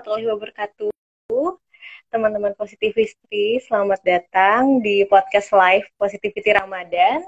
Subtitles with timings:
[0.00, 0.90] warahmatullahi wabarakatuh.
[2.08, 7.20] Teman-teman positivistri, selamat datang di podcast live Positivity Ramadan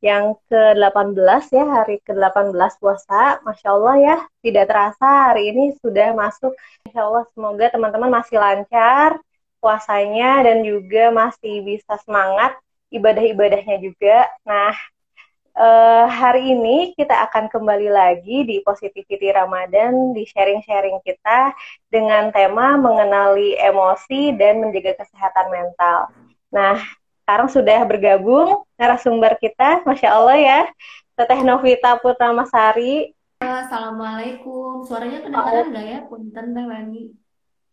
[0.00, 3.44] yang ke-18 ya, hari ke-18 puasa.
[3.44, 6.56] Masya Allah ya, tidak terasa hari ini sudah masuk.
[6.88, 9.20] Insya Allah semoga teman-teman masih lancar
[9.60, 12.56] puasanya dan juga masih bisa semangat
[12.88, 14.32] ibadah-ibadahnya juga.
[14.48, 14.72] Nah,
[15.58, 21.50] Uh, hari ini kita akan kembali lagi di Positivity Ramadan di sharing-sharing kita
[21.90, 26.14] dengan tema mengenali emosi dan menjaga kesehatan mental.
[26.54, 26.78] Nah,
[27.26, 30.60] sekarang sudah bergabung narasumber kita, Masya Allah ya,
[31.18, 33.10] Teteh Novita Putra Masari.
[33.42, 36.66] Assalamualaikum, suaranya kedengaran nggak ya, Punten Teh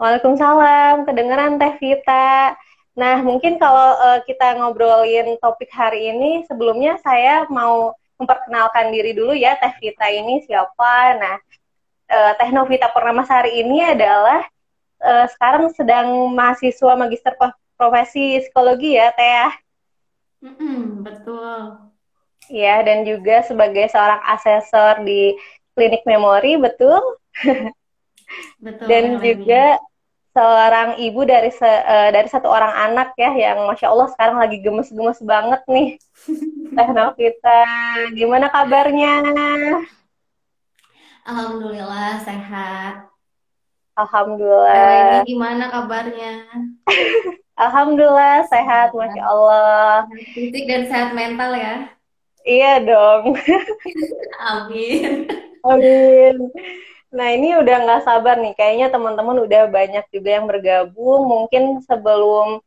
[0.02, 2.58] Waalaikumsalam, kedengaran Teh Vita.
[2.96, 9.36] Nah, mungkin kalau uh, kita ngobrolin topik hari ini, sebelumnya saya mau memperkenalkan diri dulu
[9.36, 11.20] ya, Teh Vita ini siapa.
[11.20, 11.36] Nah,
[12.08, 14.48] uh, Teh Novita Purnamasari ini adalah
[15.04, 17.36] uh, sekarang sedang mahasiswa magister
[17.76, 19.28] profesi psikologi ya, Teh.
[19.28, 19.50] Ya?
[20.40, 21.60] Mm -hmm, betul.
[22.48, 25.36] Ya, dan juga sebagai seorang asesor di
[25.76, 27.20] klinik memori, betul?
[28.64, 28.88] betul.
[28.88, 29.64] dan juga
[30.36, 34.60] seorang ibu dari se, uh, dari satu orang anak ya yang masya Allah sekarang lagi
[34.60, 35.96] gemes-gemes banget nih.
[36.76, 37.60] Teh kita
[38.12, 39.24] gimana kabarnya?
[41.24, 43.08] Alhamdulillah sehat.
[43.96, 45.24] Alhamdulillah.
[45.24, 46.34] Ini gimana kabarnya?
[47.66, 50.04] Alhamdulillah sehat masya Allah.
[50.36, 51.88] Fisik dan sehat mental ya?
[52.44, 53.40] Iya dong.
[54.52, 55.32] Amin.
[55.64, 56.52] Amin
[57.16, 61.24] Nah ini udah nggak sabar nih, kayaknya teman-teman udah banyak juga yang bergabung.
[61.24, 62.60] Mungkin sebelum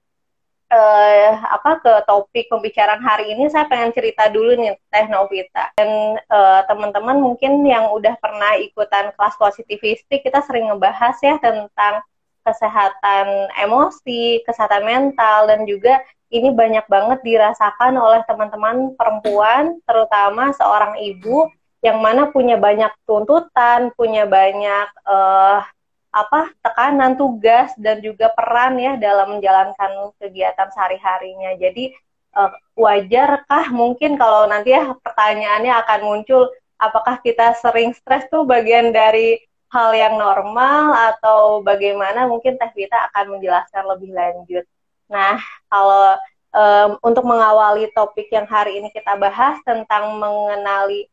[0.73, 5.69] uh, apa ke topik pembicaraan hari ini, saya pengen cerita dulu nih Teh Novita.
[5.77, 12.01] Dan uh, teman-teman mungkin yang udah pernah ikutan kelas positivistik, kita sering ngebahas ya tentang
[12.41, 16.01] kesehatan emosi, kesehatan mental, dan juga
[16.33, 23.95] ini banyak banget dirasakan oleh teman-teman perempuan, terutama seorang ibu yang mana punya banyak tuntutan,
[23.95, 25.63] punya banyak uh,
[26.09, 31.55] apa tekanan tugas dan juga peran ya dalam menjalankan kegiatan sehari-harinya.
[31.55, 31.95] Jadi
[32.35, 38.91] uh, wajarkah mungkin kalau nanti ya pertanyaannya akan muncul apakah kita sering stres tuh bagian
[38.91, 44.65] dari hal yang normal atau bagaimana mungkin Teh Vita akan menjelaskan lebih lanjut.
[45.13, 45.37] Nah,
[45.69, 46.17] kalau
[46.57, 51.09] um, untuk mengawali topik yang hari ini kita bahas tentang mengenali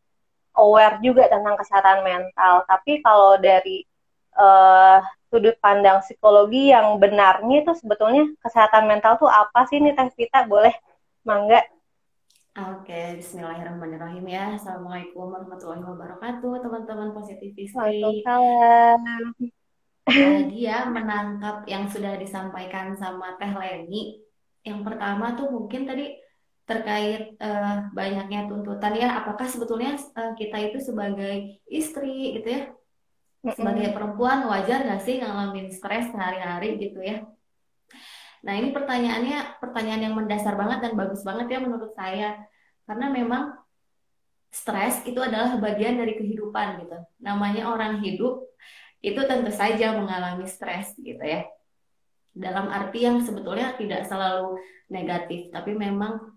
[0.56, 2.64] aware juga tentang kesehatan mental.
[2.64, 3.84] Tapi kalau dari
[4.36, 10.08] uh, sudut pandang psikologi yang benarnya itu sebetulnya kesehatan mental tuh apa sih nih Teh
[10.16, 10.48] Vita?
[10.48, 10.72] Boleh
[11.22, 11.60] mangga?
[12.56, 14.56] Oke, Bismillahirrahmanirrahim ya.
[14.56, 17.76] Assalamualaikum warahmatullahi wabarakatuh, teman-teman positifis.
[17.76, 19.36] Waalaikumsalam.
[20.06, 24.24] Tadi ya menangkap yang sudah disampaikan sama Teh Leni.
[24.64, 26.16] Yang pertama tuh mungkin tadi
[26.66, 29.22] terkait uh, banyaknya tuntutan ya.
[29.22, 32.62] Apakah sebetulnya uh, kita itu sebagai istri gitu ya
[33.54, 37.22] sebagai perempuan wajar nggak sih ngalamin stres sehari-hari gitu ya?
[38.42, 42.42] Nah ini pertanyaannya pertanyaan yang mendasar banget dan bagus banget ya menurut saya.
[42.86, 43.54] Karena memang
[44.50, 46.98] stres itu adalah bagian dari kehidupan gitu.
[47.22, 48.46] Namanya orang hidup
[49.04, 51.46] itu tentu saja mengalami stres gitu ya.
[52.34, 54.58] Dalam arti yang sebetulnya tidak selalu
[54.90, 56.35] negatif tapi memang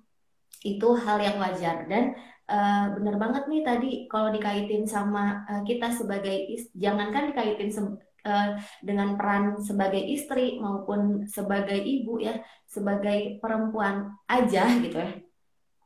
[0.64, 2.18] itu hal yang wajar dan
[2.50, 7.80] uh, benar banget nih tadi kalau dikaitin sama uh, kita sebagai is jangankan dikaitin se
[7.80, 8.50] uh,
[8.84, 15.12] dengan peran sebagai istri maupun sebagai ibu ya sebagai perempuan aja gitu ya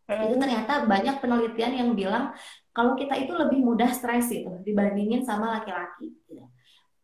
[0.10, 0.26] hmm.
[0.26, 2.34] itu ternyata banyak penelitian yang bilang
[2.74, 6.42] kalau kita itu lebih mudah stres itu dibandingin sama laki-laki gitu.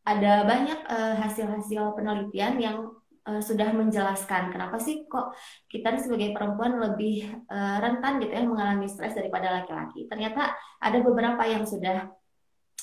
[0.01, 0.89] ada banyak
[1.21, 2.77] hasil-hasil uh, penelitian yang
[3.29, 5.37] uh, sudah menjelaskan kenapa sih kok
[5.69, 10.09] kita sebagai perempuan lebih uh, rentan gitu ya mengalami stres daripada laki-laki.
[10.09, 12.09] Ternyata ada beberapa yang sudah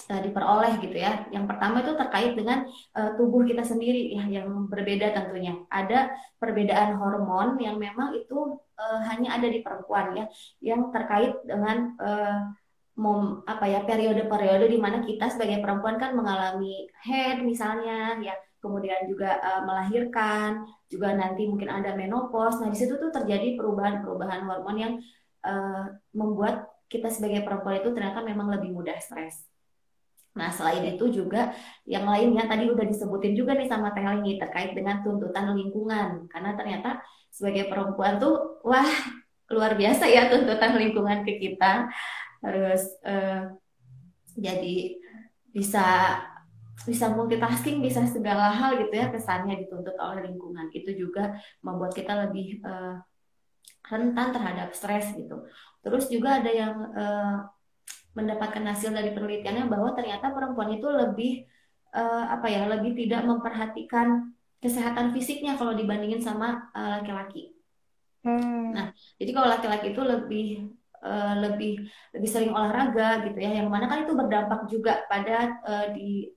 [0.06, 1.26] uh, diperoleh gitu ya.
[1.34, 2.62] Yang pertama itu terkait dengan
[2.94, 5.58] uh, tubuh kita sendiri ya yang berbeda tentunya.
[5.66, 10.24] Ada perbedaan hormon yang memang itu uh, hanya ada di perempuan ya
[10.62, 12.54] yang terkait dengan uh,
[12.96, 18.32] mom apa ya periode-periode di mana kita sebagai perempuan kan mengalami head misalnya ya
[18.66, 22.58] kemudian juga uh, melahirkan, juga nanti mungkin ada menopause.
[22.58, 24.94] Nah, di situ tuh terjadi perubahan-perubahan hormon yang
[25.46, 29.46] uh, membuat kita sebagai perempuan itu ternyata memang lebih mudah stres.
[30.36, 31.56] Nah, selain itu juga
[31.88, 36.28] yang lainnya tadi udah disebutin juga nih sama Teh ini terkait dengan tuntutan lingkungan.
[36.28, 37.00] Karena ternyata
[37.32, 38.86] sebagai perempuan tuh wah
[39.48, 41.88] luar biasa ya tuntutan lingkungan ke kita.
[42.44, 43.56] Harus uh,
[44.36, 45.00] jadi
[45.56, 46.20] bisa
[46.84, 50.68] bisa multitasking, bisa segala hal gitu ya kesannya dituntut oleh lingkungan.
[50.76, 53.00] Itu juga membuat kita lebih uh,
[53.88, 55.48] rentan terhadap stres gitu.
[55.80, 57.36] Terus juga ada yang uh,
[58.12, 61.32] mendapatkan hasil dari penelitiannya bahwa ternyata perempuan itu lebih
[61.96, 67.54] uh, apa ya, lebih tidak memperhatikan kesehatan fisiknya kalau dibandingin sama laki-laki.
[68.20, 68.66] Uh, hmm.
[68.74, 68.86] Nah,
[69.16, 70.46] jadi kalau laki-laki itu lebih
[71.00, 71.86] uh, lebih
[72.16, 76.35] lebih sering olahraga gitu ya, yang mana kan itu berdampak juga pada uh, di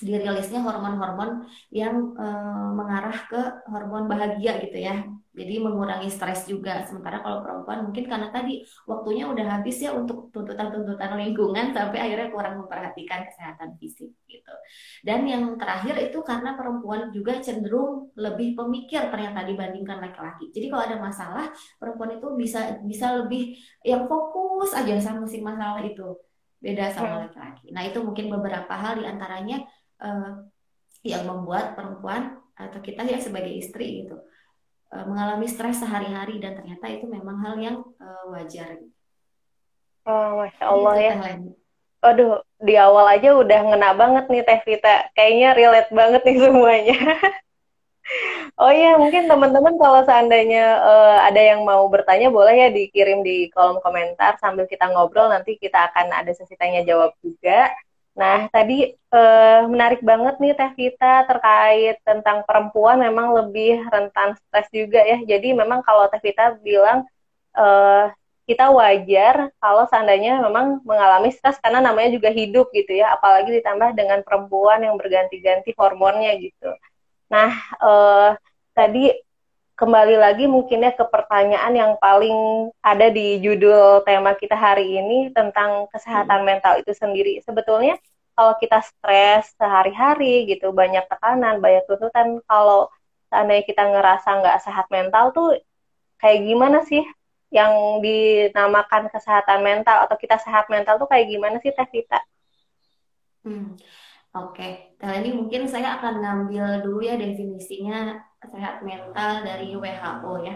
[0.00, 5.04] dirilisnya hormon-hormon yang uh, mengarah ke hormon bahagia gitu ya.
[5.30, 6.82] Jadi mengurangi stres juga.
[6.82, 12.28] Sementara kalau perempuan mungkin karena tadi waktunya udah habis ya untuk tuntutan-tuntutan lingkungan sampai akhirnya
[12.34, 14.54] kurang memperhatikan kesehatan fisik gitu.
[15.06, 20.50] Dan yang terakhir itu karena perempuan juga cenderung lebih pemikir ternyata dibandingkan laki-laki.
[20.50, 21.46] Jadi kalau ada masalah,
[21.78, 23.54] perempuan itu bisa bisa lebih
[23.86, 26.18] yang fokus aja sama si masalah itu.
[26.60, 27.22] Beda sama hmm.
[27.24, 27.66] laki-laki.
[27.72, 29.64] Nah, itu mungkin beberapa hal di antaranya
[30.00, 30.44] uh,
[31.06, 34.20] yang membuat perempuan atau kita ya sebagai istri gitu
[34.92, 38.82] uh, mengalami stres sehari-hari dan ternyata itu memang hal yang uh, wajar.
[40.04, 41.14] Oh, masya Allah ya.
[42.00, 44.94] Aduh, di awal aja udah ngena banget nih Teh Vita.
[45.12, 46.98] Kayaknya relate banget nih semuanya.
[48.56, 53.52] oh iya, mungkin teman-teman kalau seandainya uh, ada yang mau bertanya boleh ya dikirim di
[53.52, 57.68] kolom komentar sambil kita ngobrol nanti kita akan ada sesi tanya jawab juga.
[58.20, 64.68] Nah, tadi uh, menarik banget nih Teh Vita terkait tentang perempuan memang lebih rentan stres
[64.68, 65.24] juga ya.
[65.24, 67.08] Jadi memang kalau Teh Vita bilang
[67.56, 68.12] uh,
[68.44, 73.96] kita wajar kalau seandainya memang mengalami stres karena namanya juga hidup gitu ya, apalagi ditambah
[73.96, 76.76] dengan perempuan yang berganti-ganti hormonnya gitu.
[77.32, 78.36] Nah, uh,
[78.76, 79.16] tadi
[79.80, 85.88] kembali lagi mungkinnya ke pertanyaan yang paling ada di judul tema kita hari ini tentang
[85.88, 86.48] kesehatan hmm.
[86.52, 87.40] mental itu sendiri.
[87.40, 87.96] Sebetulnya
[88.40, 92.88] kalau kita stres sehari-hari gitu, banyak tekanan, banyak tuntutan, kalau
[93.28, 95.60] seandainya kita ngerasa nggak sehat mental tuh
[96.16, 97.04] kayak gimana sih
[97.52, 102.16] yang dinamakan kesehatan mental atau kita sehat mental tuh kayak gimana sih Teh Vita?
[103.44, 103.76] Hmm.
[104.30, 105.20] Oke, okay.
[105.20, 110.54] ini mungkin saya akan ngambil dulu ya definisinya sehat mental dari WHO ya.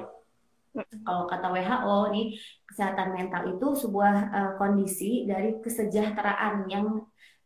[1.04, 2.26] Kalau kata WHO nih,
[2.64, 7.02] kesehatan mental itu sebuah uh, kondisi dari kesejahteraan yang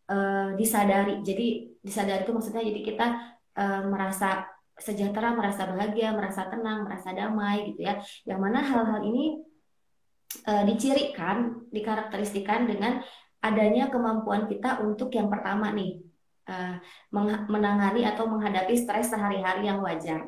[0.08, 1.20] uh, disadari.
[1.22, 3.06] Jadi disadari itu maksudnya jadi kita
[3.56, 8.00] uh, merasa sejahtera, merasa bahagia, merasa tenang, merasa damai gitu ya.
[8.24, 9.42] Yang mana hal-hal ini
[10.48, 13.02] uh, dicirikan, dikarakteristikan dengan
[13.38, 16.02] adanya kemampuan kita untuk yang pertama nih
[16.50, 16.74] uh,
[17.46, 20.26] menangani atau menghadapi stres sehari-hari yang wajar.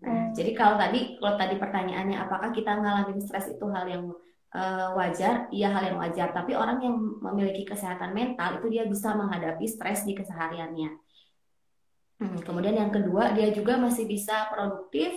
[0.00, 0.32] Nah, hmm.
[0.32, 4.04] jadi kalau tadi kalau tadi pertanyaannya apakah kita mengalami stres itu hal yang
[4.54, 5.46] uh, wajar?
[5.54, 6.34] Iya hal yang wajar.
[6.34, 10.90] Tapi orang yang memiliki kesehatan mental itu dia bisa menghadapi stres di kesehariannya.
[12.20, 15.08] Hmm, kemudian yang kedua dia juga masih bisa produktif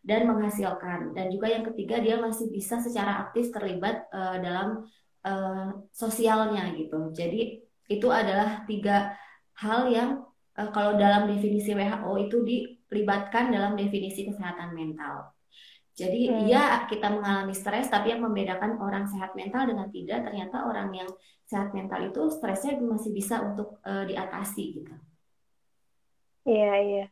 [0.00, 1.12] dan menghasilkan.
[1.12, 4.88] Dan juga yang ketiga dia masih bisa secara aktif terlibat uh, dalam
[5.26, 7.12] uh, sosialnya gitu.
[7.12, 9.12] Jadi itu adalah tiga
[9.60, 10.24] hal yang
[10.56, 15.35] uh, kalau dalam definisi WHO itu dilibatkan dalam definisi kesehatan mental.
[15.96, 16.44] Jadi hmm.
[16.44, 21.08] ya kita mengalami stres, tapi yang membedakan orang sehat mental dengan tidak, ternyata orang yang
[21.48, 24.92] sehat mental itu stresnya masih bisa untuk uh, diatasi gitu.
[26.46, 27.04] Iya iya,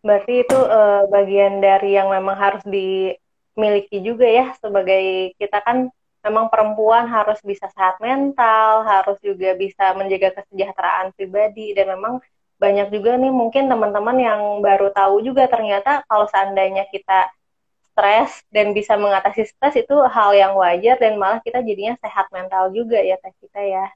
[0.00, 5.92] berarti itu uh, bagian dari yang memang harus dimiliki juga ya sebagai kita kan
[6.24, 12.24] memang perempuan harus bisa sehat mental, harus juga bisa menjaga kesejahteraan pribadi dan memang
[12.56, 17.32] banyak juga nih mungkin teman-teman yang baru tahu juga ternyata kalau seandainya kita
[17.92, 22.70] stres dan bisa mengatasi stres itu hal yang wajar dan malah kita jadinya sehat mental
[22.72, 23.86] juga ya teh kita ya.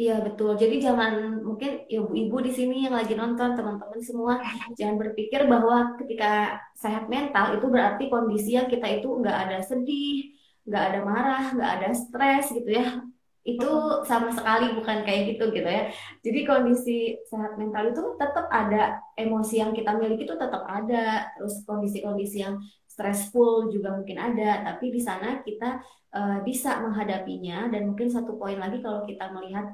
[0.00, 0.50] Iya betul.
[0.62, 1.12] Jadi jangan
[1.44, 4.40] mungkin ibu-ibu di sini yang lagi nonton teman-teman semua
[4.78, 10.32] jangan berpikir bahwa ketika sehat mental itu berarti kondisi yang kita itu nggak ada sedih,
[10.64, 13.04] nggak ada marah, nggak ada stres gitu ya.
[13.44, 13.68] Itu
[14.08, 15.92] sama sekali bukan kayak gitu gitu ya.
[16.24, 21.28] Jadi kondisi sehat mental itu tetap ada emosi yang kita miliki itu tetap ada.
[21.36, 22.56] Terus kondisi-kondisi yang
[23.00, 24.60] stressful juga mungkin ada.
[24.60, 25.80] Tapi di sana kita
[26.12, 29.72] uh, bisa menghadapinya dan mungkin satu poin lagi kalau kita melihat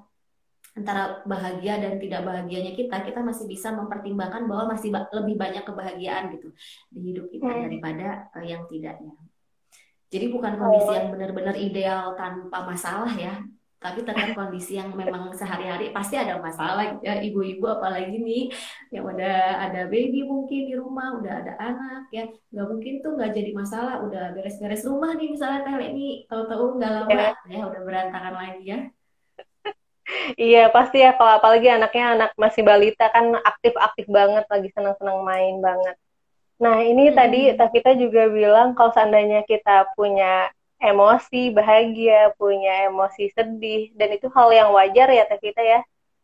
[0.79, 5.65] antara bahagia dan tidak bahagianya kita, kita masih bisa mempertimbangkan bahwa masih ba lebih banyak
[5.67, 6.53] kebahagiaan gitu
[6.93, 7.63] di hidup kita hmm.
[7.67, 9.11] daripada uh, yang tidaknya.
[10.07, 13.43] Jadi bukan kondisi yang benar-benar ideal tanpa masalah ya,
[13.77, 18.49] tapi terkait kondisi yang memang sehari-hari pasti ada masalah ya ibu-ibu apalagi nih
[18.89, 19.37] yang udah
[19.69, 24.01] ada baby mungkin di rumah udah ada anak ya nggak mungkin tuh nggak jadi masalah
[24.01, 27.33] udah beres-beres rumah nih misalnya teh ini tahu-tahu nggak lama ya.
[27.53, 28.81] ya udah berantakan lagi ya
[30.39, 35.55] Iya pasti ya kalau apalagi anaknya anak masih balita kan aktif-aktif banget lagi senang-senang main
[35.67, 35.97] banget.
[36.63, 37.71] Nah ini tadi Mm-mm.
[37.75, 40.49] kita juga bilang kalau seandainya kita punya
[40.81, 45.81] emosi bahagia, punya emosi sedih, dan itu hal yang wajar ya Teh kita ya,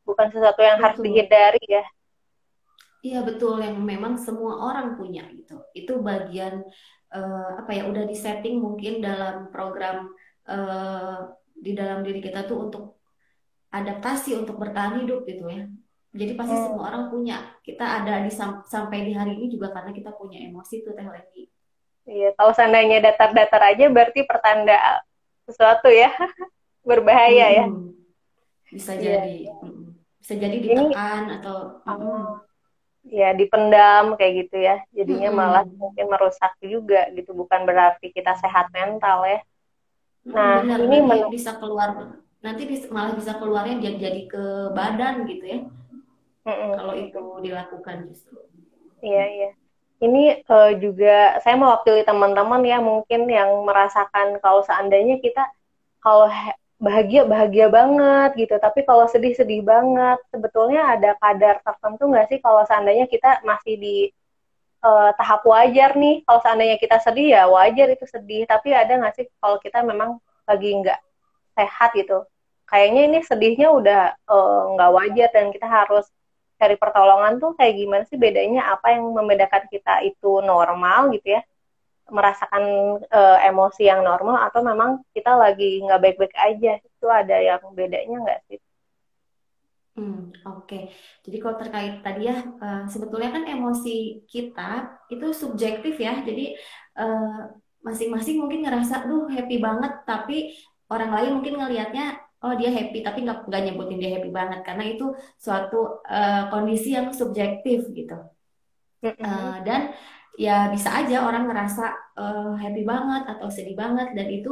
[0.09, 1.83] bukan sesuatu yang harus dihindari ya.
[3.07, 5.53] Iya betul yang memang semua orang punya gitu.
[5.79, 6.55] Itu bagian
[7.15, 9.97] eh, apa ya udah disetting mungkin dalam program
[10.51, 11.17] eh,
[11.65, 12.83] di dalam diri kita tuh untuk
[13.79, 15.63] adaptasi untuk bertahan hidup gitu ya.
[16.21, 16.89] Jadi pasti semua Hmm.
[16.91, 17.35] orang punya.
[17.67, 21.07] Kita ada di sam- sampai di hari ini juga karena kita punya emosi tuh Teh
[21.15, 21.43] Leni.
[22.03, 25.03] Iya, kalau seandainya datar-datar aja berarti pertanda
[25.47, 26.11] sesuatu ya,
[26.89, 27.65] berbahaya ya.
[27.71, 27.95] Mm-mm.
[28.73, 29.23] Bisa Iya.
[29.23, 29.39] jadi.
[30.19, 31.57] Bisa jadi Ini ditekan atau
[31.87, 32.03] mm-mm.
[32.03, 32.35] oh,
[33.07, 34.77] ya dipendam kayak gitu ya.
[34.91, 35.79] Jadinya malah Mm-mm.
[35.79, 39.39] mungkin merusak juga gitu, bukan berarti kita sehat mental ya.
[40.27, 41.89] Mm-mm, Nah, benar, ini men bisa keluar,
[42.43, 44.45] nanti bis- malah bisa keluarnya jadi, jadi ke
[44.75, 45.59] badan gitu ya,
[46.47, 46.73] Mm-mm.
[46.79, 48.39] kalau itu dilakukan justru.
[49.03, 49.51] Iya, iya.
[50.03, 55.47] Ini eh, juga saya mewakili teman-teman ya mungkin yang merasakan kalau seandainya kita
[56.03, 56.27] kalau
[56.83, 60.19] bahagia bahagia banget gitu, tapi kalau sedih sedih banget.
[60.35, 63.97] Sebetulnya ada kadar tertentu nggak sih kalau seandainya kita masih di
[64.83, 66.27] eh, tahap wajar nih.
[66.27, 70.19] Kalau seandainya kita sedih ya wajar itu sedih, tapi ada nggak sih kalau kita memang
[70.51, 70.99] lagi nggak
[71.55, 72.27] sehat gitu.
[72.67, 76.07] Kayaknya ini sedihnya udah eh, nggak wajar dan kita harus
[76.63, 81.43] cari pertolongan tuh kayak gimana sih bedanya apa yang membedakan kita itu normal gitu ya
[82.17, 82.65] merasakan
[83.09, 88.17] eh, emosi yang normal atau memang kita lagi nggak baik-baik aja itu ada yang bedanya
[88.25, 88.59] nggak sih?
[89.97, 90.77] Hmm, oke.
[91.25, 94.63] Jadi kalau terkait tadi ya, eh, sebetulnya kan emosi kita
[95.13, 96.13] itu subjektif ya.
[96.29, 96.57] Jadi
[97.01, 97.37] eh,
[97.87, 100.55] masing-masing mungkin ngerasa, duh happy banget, tapi
[100.93, 104.85] orang lain mungkin ngelihatnya, oh dia happy, tapi nggak nggak nyebutin dia happy banget karena
[104.93, 105.05] itu
[105.45, 108.15] suatu eh, kondisi yang subjektif gitu.
[109.23, 109.81] Eh, dan
[110.35, 111.83] ya bisa aja orang ngerasa
[112.19, 114.51] eh, happy banget atau sedih banget dan itu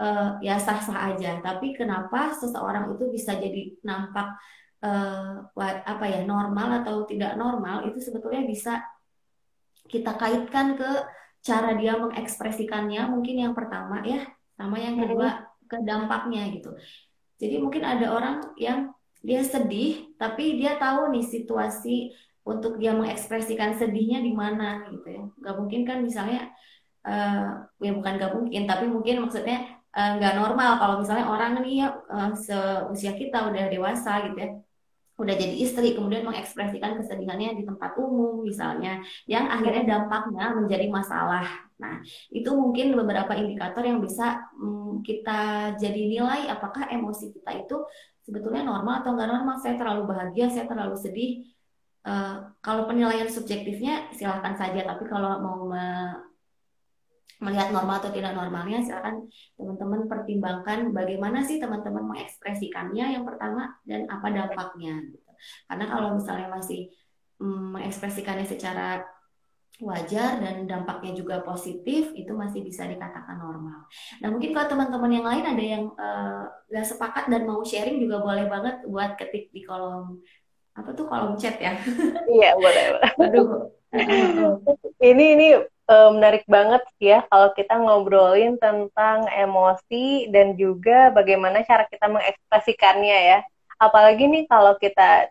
[0.00, 1.28] eh, ya sah-sah aja.
[1.44, 4.26] Tapi kenapa seseorang itu bisa jadi nampak
[4.84, 8.70] eh, wa- apa ya normal atau tidak normal itu sebetulnya bisa
[9.92, 10.90] kita kaitkan ke
[11.46, 14.26] cara dia mengekspresikannya mungkin yang pertama ya
[14.58, 16.74] sama yang kedua ke dampaknya gitu.
[17.36, 22.14] Jadi mungkin ada orang yang dia sedih, tapi dia tahu nih situasi
[22.46, 25.22] untuk dia mengekspresikan sedihnya di mana gitu ya.
[25.42, 26.48] Gak mungkin kan misalnya,
[27.06, 27.46] eh,
[27.82, 29.58] ya bukan gak mungkin, tapi mungkin maksudnya
[29.96, 34.50] eh, nggak normal kalau misalnya orang nih ya eh, seusia kita udah dewasa gitu ya,
[35.16, 41.48] udah jadi istri, kemudian mengekspresikan kesedihannya di tempat umum misalnya, yang akhirnya dampaknya menjadi masalah.
[41.80, 47.80] Nah, itu mungkin beberapa indikator yang bisa mm, kita jadi nilai apakah emosi kita itu
[48.24, 49.56] sebetulnya normal atau nggak normal.
[49.60, 51.48] Saya terlalu bahagia, saya terlalu sedih.
[52.06, 55.60] Eh, kalau penilaian subjektifnya silahkan saja, tapi kalau mau
[57.36, 59.28] melihat normal atau tidak normalnya, silakan
[59.60, 65.30] teman-teman pertimbangkan bagaimana sih teman-teman mengekspresikannya yang pertama dan apa dampaknya gitu.
[65.68, 66.88] Karena kalau misalnya masih
[67.36, 69.04] mm, mengekspresikannya secara
[69.76, 73.84] wajar dan dampaknya juga positif, itu masih bisa dikatakan normal.
[74.24, 78.24] Nah, mungkin kalau teman-teman yang lain ada yang eh, nggak sepakat dan mau sharing juga
[78.24, 80.24] boleh banget buat ketik di kolom
[80.76, 81.76] apa tuh kolom chat ya.
[82.24, 82.84] Iya boleh.
[82.96, 83.12] boleh.
[83.24, 83.48] Aduh.
[85.00, 85.48] Ini ini
[85.90, 93.18] eh, menarik banget ya kalau kita ngobrolin tentang emosi dan juga bagaimana cara kita mengekspresikannya
[93.30, 93.38] ya.
[93.78, 95.30] Apalagi nih kalau kita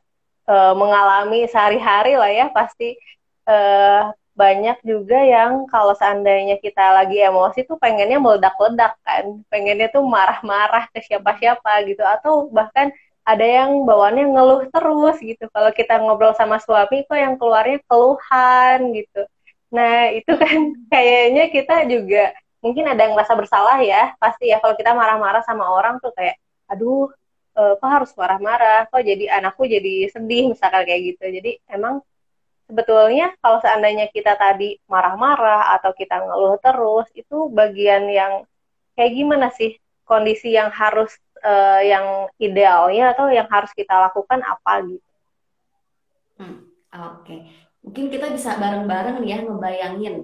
[0.49, 2.95] eh, mengalami sehari-hari lah ya pasti
[3.49, 4.01] eh,
[4.35, 10.91] banyak juga yang kalau seandainya kita lagi emosi tuh pengennya meledak-ledak kan, pengennya tuh marah-marah
[10.91, 12.91] ke siapa-siapa gitu atau bahkan
[13.25, 15.47] ada yang bawaannya ngeluh terus gitu.
[15.49, 19.23] Kalau kita ngobrol sama suami kok yang keluarnya keluhan gitu.
[19.73, 20.57] Nah, itu kan
[20.93, 24.13] kayaknya kita juga mungkin ada yang merasa bersalah ya.
[24.21, 26.37] Pasti ya kalau kita marah-marah sama orang tuh kayak
[26.69, 27.09] aduh,
[27.57, 28.89] eh, kok harus marah-marah?
[28.89, 31.23] Kok jadi anakku jadi sedih misalkan kayak gitu.
[31.41, 32.01] Jadi emang
[32.65, 38.33] sebetulnya kalau seandainya kita tadi marah-marah atau kita ngeluh terus, itu bagian yang
[38.97, 41.13] kayak gimana sih kondisi yang harus
[41.45, 45.09] eh, yang idealnya atau yang harus kita lakukan apa gitu.
[46.35, 47.47] Hmm, Oke,
[47.85, 50.15] Mungkin kita bisa bareng-bareng nih ya ngebayangin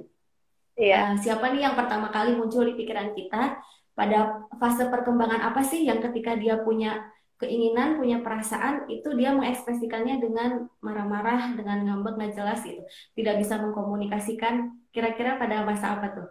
[0.80, 0.96] Iya.
[0.98, 3.60] eh, siapa nih yang pertama kali muncul di pikiran kita
[3.94, 7.06] pada fase perkembangan apa sih yang ketika dia punya
[7.42, 12.82] keinginan, punya perasaan, itu dia mengekspresikannya dengan marah-marah, dengan ngambek nggak jelas gitu.
[13.18, 16.28] Tidak bisa mengkomunikasikan kira-kira pada masa apa tuh?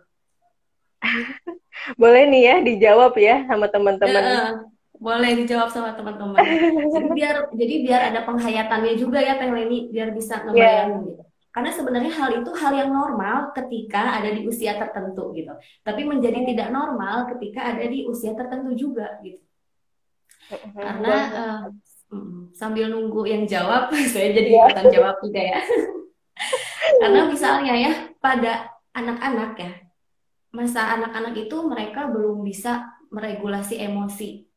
[2.01, 4.80] Boleh nih ya dijawab ya sama teman-teman Heeh.
[5.01, 6.45] Boleh dijawab sama teman-teman.
[6.93, 11.09] Jadi biar jadi biar ada penghayatannya juga ya Teh Leni biar bisa ngebayangin yeah.
[11.09, 11.23] gitu.
[11.51, 15.51] Karena sebenarnya hal itu hal yang normal ketika ada di usia tertentu gitu.
[15.83, 19.43] Tapi menjadi tidak normal ketika ada di usia tertentu juga gitu.
[20.77, 21.61] Karena uh,
[22.55, 24.69] sambil nunggu yang jawab, saya jadi yeah.
[24.69, 25.59] ikutan jawab juga ya.
[27.01, 29.73] Karena misalnya ya pada anak-anak ya,
[30.53, 34.50] masa anak-anak itu mereka belum bisa meregulasi emosi.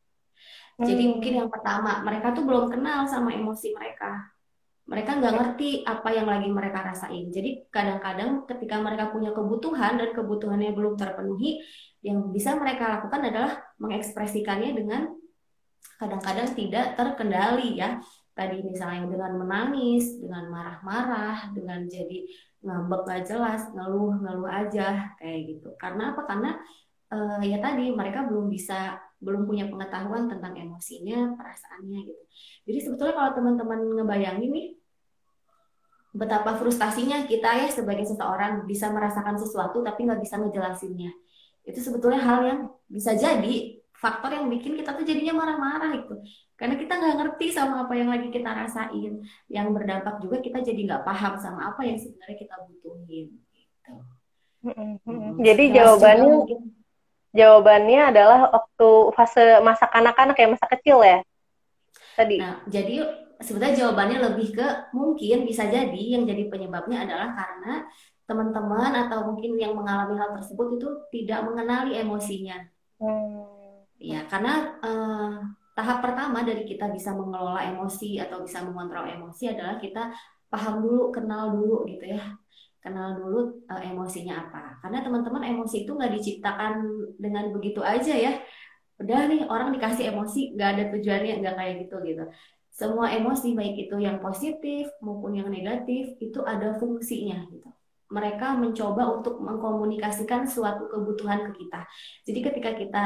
[0.80, 4.34] Jadi mungkin yang pertama mereka tuh belum kenal sama emosi mereka
[4.84, 7.32] mereka nggak ngerti apa yang lagi mereka rasain.
[7.32, 11.64] Jadi kadang-kadang ketika mereka punya kebutuhan dan kebutuhannya belum terpenuhi,
[12.04, 15.02] yang bisa mereka lakukan adalah mengekspresikannya dengan
[15.96, 18.04] kadang-kadang tidak terkendali ya.
[18.34, 22.28] Tadi misalnya dengan menangis, dengan marah-marah, dengan jadi
[22.66, 25.70] ngambek gak jelas, ngeluh-ngeluh aja kayak gitu.
[25.78, 26.28] Karena apa?
[26.28, 26.52] Karena
[27.14, 32.24] uh, ya tadi mereka belum bisa belum punya pengetahuan tentang emosinya, perasaannya gitu.
[32.68, 34.68] Jadi sebetulnya kalau teman-teman ngebayangin nih
[36.14, 41.12] betapa frustasinya kita ya sebagai seseorang bisa merasakan sesuatu tapi nggak bisa ngejelasinnya.
[41.66, 42.60] Itu sebetulnya hal yang
[42.92, 46.20] bisa jadi faktor yang bikin kita tuh jadinya marah-marah itu.
[46.60, 49.24] Karena kita nggak ngerti sama apa yang lagi kita rasain.
[49.48, 53.28] Yang berdampak juga kita jadi nggak paham sama apa yang sebenarnya kita butuhin.
[53.32, 53.94] Gitu.
[54.64, 56.46] Hmm, jadi jawabannya
[57.34, 61.26] jawabannya adalah waktu fase masa kanak-kanak ya masa kecil ya
[62.14, 62.38] tadi.
[62.40, 63.10] Nah, jadi
[63.42, 67.74] sebetulnya jawabannya lebih ke mungkin bisa jadi yang jadi penyebabnya adalah karena
[68.24, 72.56] teman-teman atau mungkin yang mengalami hal tersebut itu tidak mengenali emosinya.
[73.02, 73.84] Hmm.
[74.00, 75.36] Ya, karena eh,
[75.76, 80.14] tahap pertama dari kita bisa mengelola emosi atau bisa mengontrol emosi adalah kita
[80.48, 82.38] paham dulu, kenal dulu gitu ya
[82.84, 84.84] kenal dulu uh, emosinya apa.
[84.84, 86.84] Karena teman-teman emosi itu nggak diciptakan
[87.16, 88.44] dengan begitu aja ya.
[89.00, 92.24] Udah nih orang dikasih emosi nggak ada tujuannya nggak kayak gitu gitu.
[92.70, 97.70] Semua emosi baik itu yang positif maupun yang negatif itu ada fungsinya gitu.
[98.12, 101.88] Mereka mencoba untuk mengkomunikasikan suatu kebutuhan ke kita.
[102.28, 103.06] Jadi ketika kita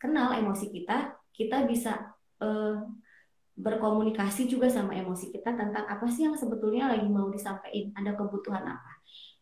[0.00, 2.80] kenal emosi kita, kita bisa uh,
[3.56, 8.64] berkomunikasi juga sama emosi kita tentang apa sih yang sebetulnya lagi mau disampaikan, ada kebutuhan
[8.68, 8.92] apa.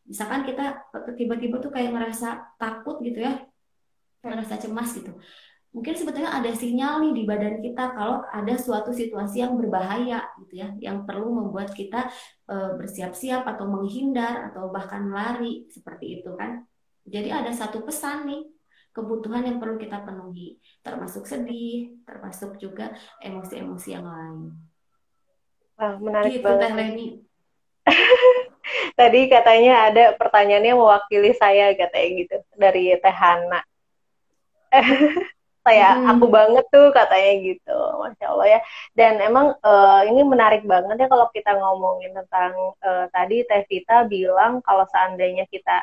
[0.06, 0.86] Misalkan kita
[1.18, 3.42] tiba-tiba tuh kayak ngerasa takut gitu ya
[4.24, 5.12] ngerasa cemas gitu.
[5.74, 10.62] Mungkin sebetulnya ada sinyal nih di badan kita kalau ada suatu situasi yang berbahaya gitu
[10.62, 12.06] ya yang perlu membuat kita
[12.46, 16.62] e, bersiap-siap atau menghindar atau bahkan lari seperti itu kan.
[17.04, 18.53] Jadi ada satu pesan nih
[18.94, 24.54] kebutuhan yang perlu kita penuhi termasuk sedih termasuk juga emosi-emosi yang lain
[25.74, 26.70] Wah, menarik gitu, banget.
[28.98, 33.60] Tadi katanya ada pertanyaannya mewakili saya katanya gitu dari Teh Hana.
[35.64, 36.12] saya hmm.
[36.12, 38.60] aku banget tuh katanya gitu, masya Allah ya.
[38.94, 42.52] Dan emang uh, ini menarik banget ya kalau kita ngomongin tentang
[42.84, 45.82] uh, tadi Teh Vita bilang kalau seandainya kita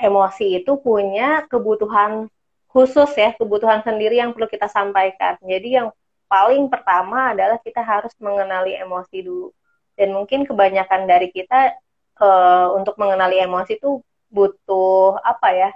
[0.00, 2.32] emosi itu punya kebutuhan
[2.72, 5.36] khusus ya, kebutuhan sendiri yang perlu kita sampaikan.
[5.44, 5.92] Jadi yang
[6.30, 9.50] paling pertama adalah kita harus mengenali emosi dulu.
[9.98, 11.76] Dan mungkin kebanyakan dari kita
[12.22, 15.70] uh, untuk mengenali emosi itu butuh apa ya?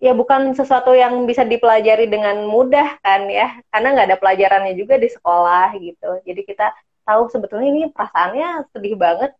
[0.00, 4.96] Ya bukan sesuatu yang bisa dipelajari dengan mudah kan ya karena nggak ada pelajarannya juga
[4.96, 6.10] di sekolah gitu.
[6.24, 6.72] Jadi kita
[7.04, 9.32] tahu sebetulnya ini perasaannya sedih banget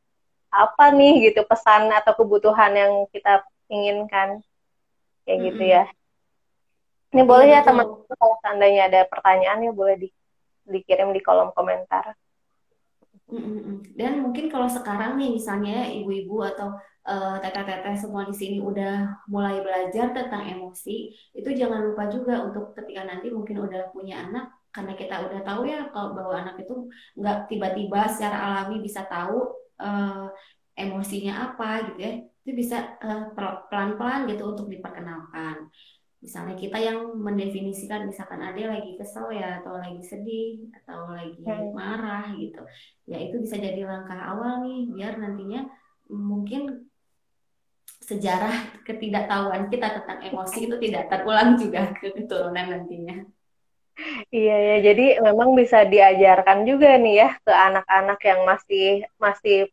[0.53, 4.43] apa nih gitu pesan atau kebutuhan yang kita inginkan
[5.25, 5.47] kayak mm -hmm.
[5.55, 5.85] gitu ya.
[7.11, 10.09] Ini boleh ya, ya teman-teman kalau seandainya ada pertanyaan ya boleh di,
[10.67, 12.15] dikirim di kolom komentar.
[13.95, 16.75] Dan mungkin kalau sekarang nih misalnya ibu-ibu atau
[17.07, 22.75] uh, teteh-teteh semua di sini udah mulai belajar tentang emosi, itu jangan lupa juga untuk
[22.75, 26.91] ketika nanti mungkin udah punya anak, karena kita udah tahu ya kalau bahwa anak itu
[27.19, 30.27] nggak tiba-tiba secara alami bisa tahu uh,
[30.75, 33.31] emosinya apa gitu ya, itu bisa uh,
[33.69, 35.69] pelan-pelan gitu untuk diperkenalkan.
[36.21, 41.73] Misalnya kita yang mendefinisikan misalkan ada lagi kesel ya atau lagi sedih atau lagi hmm.
[41.73, 42.61] marah gitu.
[43.09, 45.65] Ya itu bisa jadi langkah awal nih biar nantinya
[46.13, 46.91] mungkin
[48.05, 53.25] sejarah ketidaktahuan kita tentang emosi itu tidak terulang juga ke keturunan nantinya.
[54.33, 59.69] Iya ya, jadi memang bisa diajarkan juga nih ya ke anak-anak yang masih masih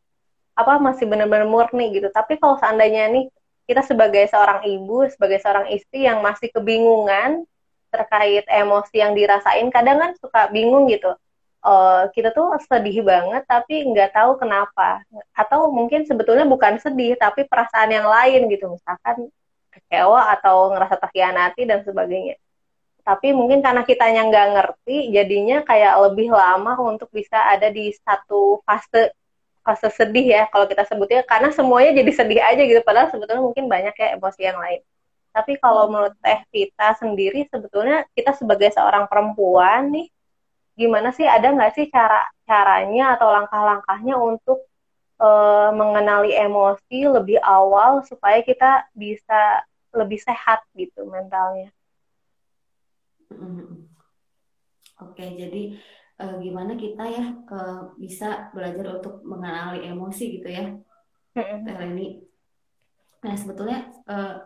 [0.58, 2.10] apa masih benar-benar murni gitu.
[2.10, 3.30] Tapi kalau seandainya nih
[3.70, 7.46] kita sebagai seorang ibu, sebagai seorang istri yang masih kebingungan
[7.94, 11.14] terkait emosi yang dirasain, kadang kan suka bingung gitu.
[11.62, 15.04] Uh, kita tuh sedih banget tapi nggak tahu kenapa
[15.36, 19.28] atau mungkin sebetulnya bukan sedih tapi perasaan yang lain gitu misalkan
[19.74, 22.38] kecewa atau ngerasa terkhianati dan sebagainya
[23.08, 28.60] tapi mungkin karena kitanya nggak ngerti jadinya kayak lebih lama untuk bisa ada di satu
[28.68, 29.16] fase
[29.68, 32.80] fase sedih ya kalau kita sebutnya karena semuanya jadi sedih aja gitu.
[32.88, 34.80] Padahal sebetulnya mungkin banyak ya emosi yang lain.
[35.36, 40.08] Tapi kalau menurut Teh Vita sendiri sebetulnya kita sebagai seorang perempuan nih
[40.80, 41.28] gimana sih?
[41.28, 44.64] Ada nggak sih cara caranya atau langkah-langkahnya untuk
[45.20, 51.76] uh, mengenali emosi lebih awal supaya kita bisa lebih sehat gitu mentalnya?
[54.98, 55.78] Oke, jadi
[56.22, 60.74] uh, gimana kita ya uh, bisa belajar untuk mengenali emosi gitu ya,
[61.36, 62.22] Teh Leni.
[63.26, 64.42] Nah sebetulnya uh,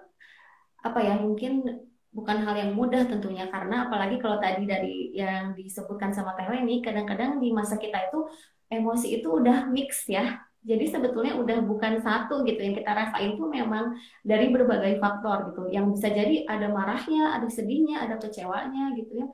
[0.81, 1.63] apa ya mungkin
[2.11, 6.79] bukan hal yang mudah tentunya karena apalagi kalau tadi dari yang disebutkan sama Teh Leni,
[6.79, 8.27] kadang-kadang di masa kita itu
[8.71, 13.49] emosi itu udah mix ya jadi sebetulnya udah bukan satu gitu yang kita rasain tuh
[13.49, 15.73] memang dari berbagai faktor gitu.
[15.73, 19.27] Yang bisa jadi ada marahnya, ada sedihnya, ada kecewanya gitu ya,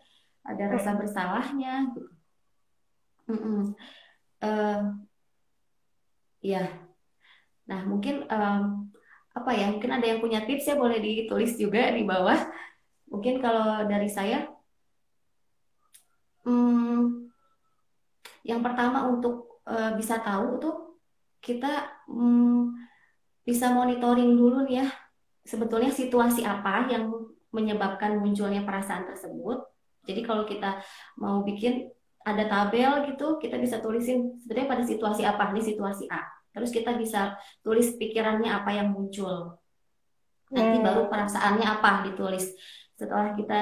[0.48, 2.08] ada rasa bersalahnya gitu.
[3.28, 3.62] Mm -mm.
[4.38, 4.82] Uh,
[6.40, 6.70] ya,
[7.66, 8.88] nah mungkin um,
[9.34, 9.74] apa ya?
[9.74, 12.38] Mungkin ada yang punya tips ya boleh ditulis juga di bawah.
[13.12, 14.48] Mungkin kalau dari saya,
[16.48, 17.28] hmm,
[18.48, 20.76] yang pertama untuk uh, bisa tahu tuh
[21.44, 22.76] kita hmm,
[23.44, 24.88] bisa monitoring dulu nih ya
[25.48, 27.08] sebetulnya situasi apa yang
[27.56, 29.64] menyebabkan munculnya perasaan tersebut.
[30.04, 30.84] Jadi kalau kita
[31.16, 31.88] mau bikin
[32.28, 36.28] ada tabel gitu, kita bisa tulisin sebenarnya pada situasi apa nih situasi A.
[36.52, 39.56] Terus kita bisa tulis pikirannya apa yang muncul.
[40.52, 40.86] Nanti hmm.
[40.86, 42.52] baru perasaannya apa ditulis.
[43.00, 43.62] Setelah kita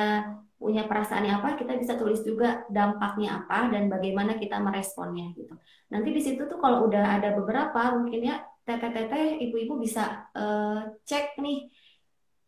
[0.58, 5.54] punya perasaannya apa, kita bisa tulis juga dampaknya apa dan bagaimana kita meresponnya gitu.
[5.94, 11.38] Nanti di situ tuh kalau udah ada beberapa mungkin ya teteh-teteh ibu-ibu bisa uh, cek
[11.38, 11.70] nih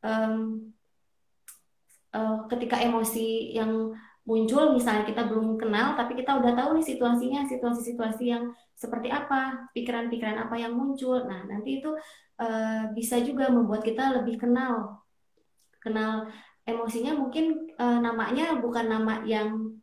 [0.02, 0.66] um,
[2.18, 3.94] uh, ketika emosi yang
[4.28, 9.72] muncul misalnya kita belum kenal tapi kita udah tahu nih situasinya situasi-situasi yang seperti apa
[9.72, 11.24] pikiran-pikiran apa yang muncul.
[11.24, 11.96] Nah nanti itu
[12.44, 15.00] uh, bisa juga membuat kita lebih kenal.
[15.80, 16.28] Kenal
[16.68, 19.80] emosinya mungkin uh, namanya bukan nama yang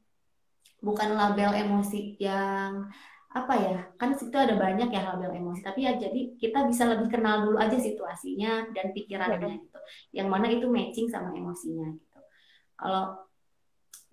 [0.84, 2.92] bukan label emosi yang
[3.34, 7.10] apa ya kan situ ada banyak ya label emosi tapi ya jadi kita bisa lebih
[7.10, 9.80] kenal dulu aja situasinya dan pikirannya gitu.
[10.12, 12.20] Yang mana itu matching sama emosinya gitu.
[12.76, 13.24] Kalau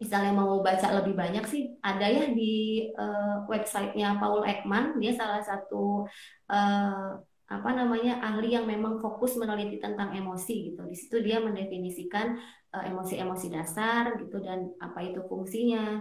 [0.02, 5.46] misalnya mau baca lebih banyak sih ada ya di uh, websitenya Paul Ekman dia salah
[5.46, 6.10] satu
[6.50, 10.88] uh, apa namanya ahli yang memang fokus meneliti tentang emosi gitu.
[10.88, 12.40] Di situ dia mendefinisikan
[12.72, 16.00] uh, emosi-emosi dasar gitu dan apa itu fungsinya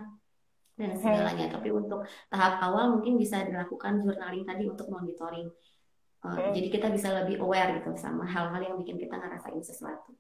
[0.79, 1.51] dan segalanya.
[1.51, 5.51] Tapi untuk tahap awal mungkin bisa dilakukan journaling tadi untuk monitoring.
[6.23, 6.55] Uh, hmm.
[6.55, 10.15] Jadi kita bisa lebih aware gitu sama hal-hal yang bikin kita ngerasain sesuatu.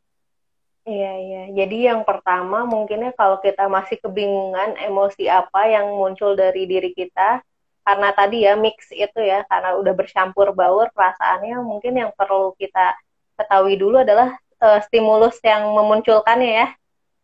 [0.88, 1.42] Iya iya.
[1.52, 7.44] Jadi yang pertama mungkinnya kalau kita masih kebingungan emosi apa yang muncul dari diri kita,
[7.84, 12.96] karena tadi ya mix itu ya karena udah bercampur baur perasaannya mungkin yang perlu kita
[13.36, 16.68] ketahui dulu adalah uh, stimulus yang memunculkannya ya.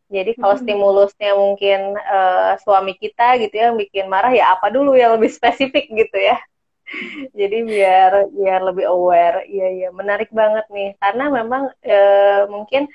[0.07, 0.63] Jadi kalau hmm.
[0.63, 5.91] stimulusnya mungkin uh, suami kita gitu ya bikin marah ya apa dulu yang lebih spesifik
[5.91, 6.39] gitu ya.
[7.41, 9.43] Jadi biar biar lebih aware.
[9.51, 9.89] Iya iya.
[9.91, 10.95] Menarik banget nih.
[11.03, 12.87] Karena memang uh, mungkin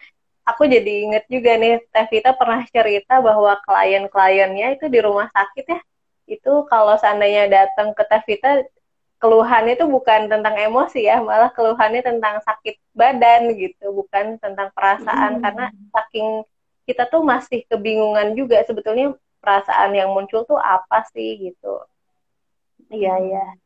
[0.46, 5.66] aku jadi inget juga nih Teh Vita pernah cerita bahwa klien-kliennya itu di rumah sakit
[5.66, 5.80] ya
[6.32, 8.64] itu kalau seandainya datang ke Tevita
[9.22, 15.38] keluhannya itu bukan tentang emosi ya, malah keluhannya tentang sakit badan gitu, bukan tentang perasaan
[15.38, 15.42] hmm.
[15.46, 16.42] karena saking
[16.90, 21.86] kita tuh masih kebingungan juga sebetulnya perasaan yang muncul tuh apa sih gitu.
[22.90, 23.61] Iya hmm.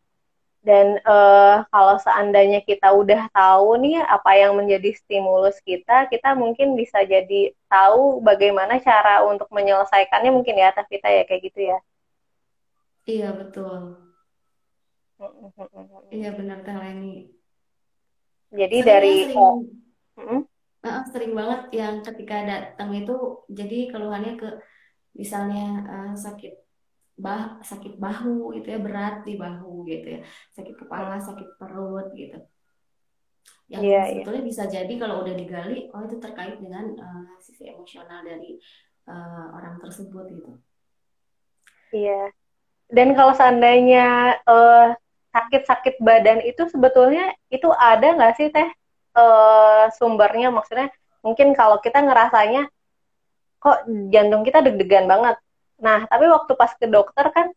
[0.66, 6.74] Dan uh, kalau seandainya kita udah tahu nih apa yang menjadi stimulus kita, kita mungkin
[6.74, 11.78] bisa jadi tahu bagaimana cara untuk menyelesaikannya mungkin ya, Tavita ya kayak gitu ya.
[13.06, 14.02] Iya betul.
[16.10, 17.30] Iya benar Teh Leni.
[18.50, 20.42] Jadi Seringnya dari sering, oh.
[20.82, 24.50] uh, sering banget yang ketika datang itu jadi keluhannya ke
[25.14, 26.65] misalnya uh, sakit
[27.16, 30.20] bah sakit bahu gitu ya berat di bahu gitu ya.
[30.52, 32.40] Sakit kepala sakit perut gitu.
[33.66, 34.22] Yang yeah, iya.
[34.22, 34.50] sebetulnya yeah.
[34.52, 38.62] bisa jadi kalau udah digali oh itu terkait dengan uh, sisi emosional dari
[39.10, 40.52] uh, orang tersebut gitu.
[41.96, 42.30] Iya.
[42.30, 42.30] Yeah
[42.90, 44.94] dan kalau seandainya uh,
[45.34, 48.70] sakit-sakit badan itu sebetulnya itu ada nggak sih teh?
[49.16, 50.54] Uh, sumbernya?
[50.54, 50.94] Maksudnya
[51.26, 52.70] mungkin kalau kita ngerasanya
[53.58, 55.36] kok jantung kita deg-degan banget
[55.82, 57.48] nah tapi waktu pas ke dokter kan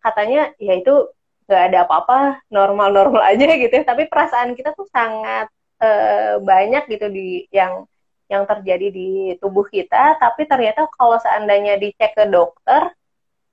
[0.00, 1.10] katanya ya itu
[1.46, 2.18] nggak ada apa-apa
[2.50, 5.50] normal-normal aja gitu ya tapi perasaan kita tuh sangat
[5.82, 7.86] uh, banyak gitu di yang
[8.30, 12.94] yang terjadi di tubuh kita, tapi ternyata kalau seandainya dicek ke dokter,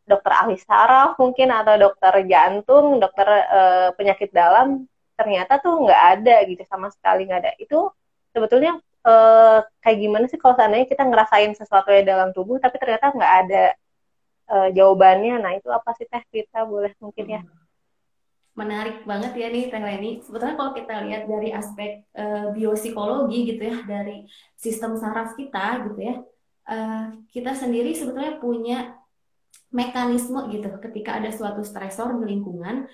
[0.06, 4.86] dokter ahli saraf mungkin atau dokter jantung, dokter uh, penyakit dalam,
[5.18, 7.52] ternyata tuh nggak ada gitu sama sekali nggak ada.
[7.58, 7.90] Itu
[8.38, 13.10] sebetulnya uh, kayak gimana sih kalau seandainya kita ngerasain sesuatu ya dalam tubuh, tapi ternyata
[13.18, 13.64] nggak ada
[14.52, 15.40] uh, jawabannya.
[15.40, 17.42] Nah itu apa sih teh kita boleh mungkin ya?
[18.58, 20.12] menarik banget ya nih Teh Leni.
[20.26, 24.26] Sebetulnya kalau kita lihat dari aspek uh, biopsikologi gitu ya, dari
[24.58, 26.16] sistem saraf kita gitu ya,
[26.66, 28.98] uh, kita sendiri sebetulnya punya
[29.70, 32.90] mekanisme gitu ketika ada suatu stresor di lingkungan,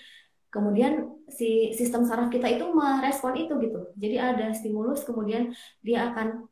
[0.51, 3.87] kemudian si sistem saraf kita itu merespon itu gitu.
[3.95, 6.43] Jadi ada stimulus, kemudian dia akan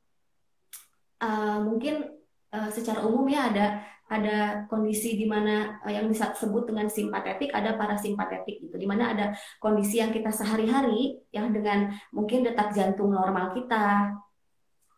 [1.19, 2.15] uh, mungkin
[2.55, 7.79] uh, secara umum ya ada ada kondisi di mana uh, yang disebut dengan simpatetik, ada
[7.79, 8.75] parasimpatetik gitu.
[8.75, 9.25] Di mana ada
[9.63, 14.11] kondisi yang kita sehari-hari yang dengan mungkin detak jantung normal kita,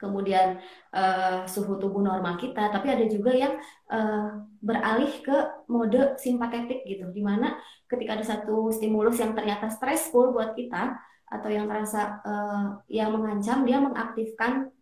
[0.01, 0.57] kemudian
[0.91, 3.53] uh, suhu tubuh normal kita, tapi ada juga yang
[3.93, 5.37] uh, beralih ke
[5.69, 7.13] mode simpatetik gitu.
[7.13, 7.53] Di mana
[7.85, 10.97] ketika ada satu stimulus yang ternyata stressful buat kita
[11.29, 14.73] atau yang terasa uh, yang mengancam, dia mengaktifkan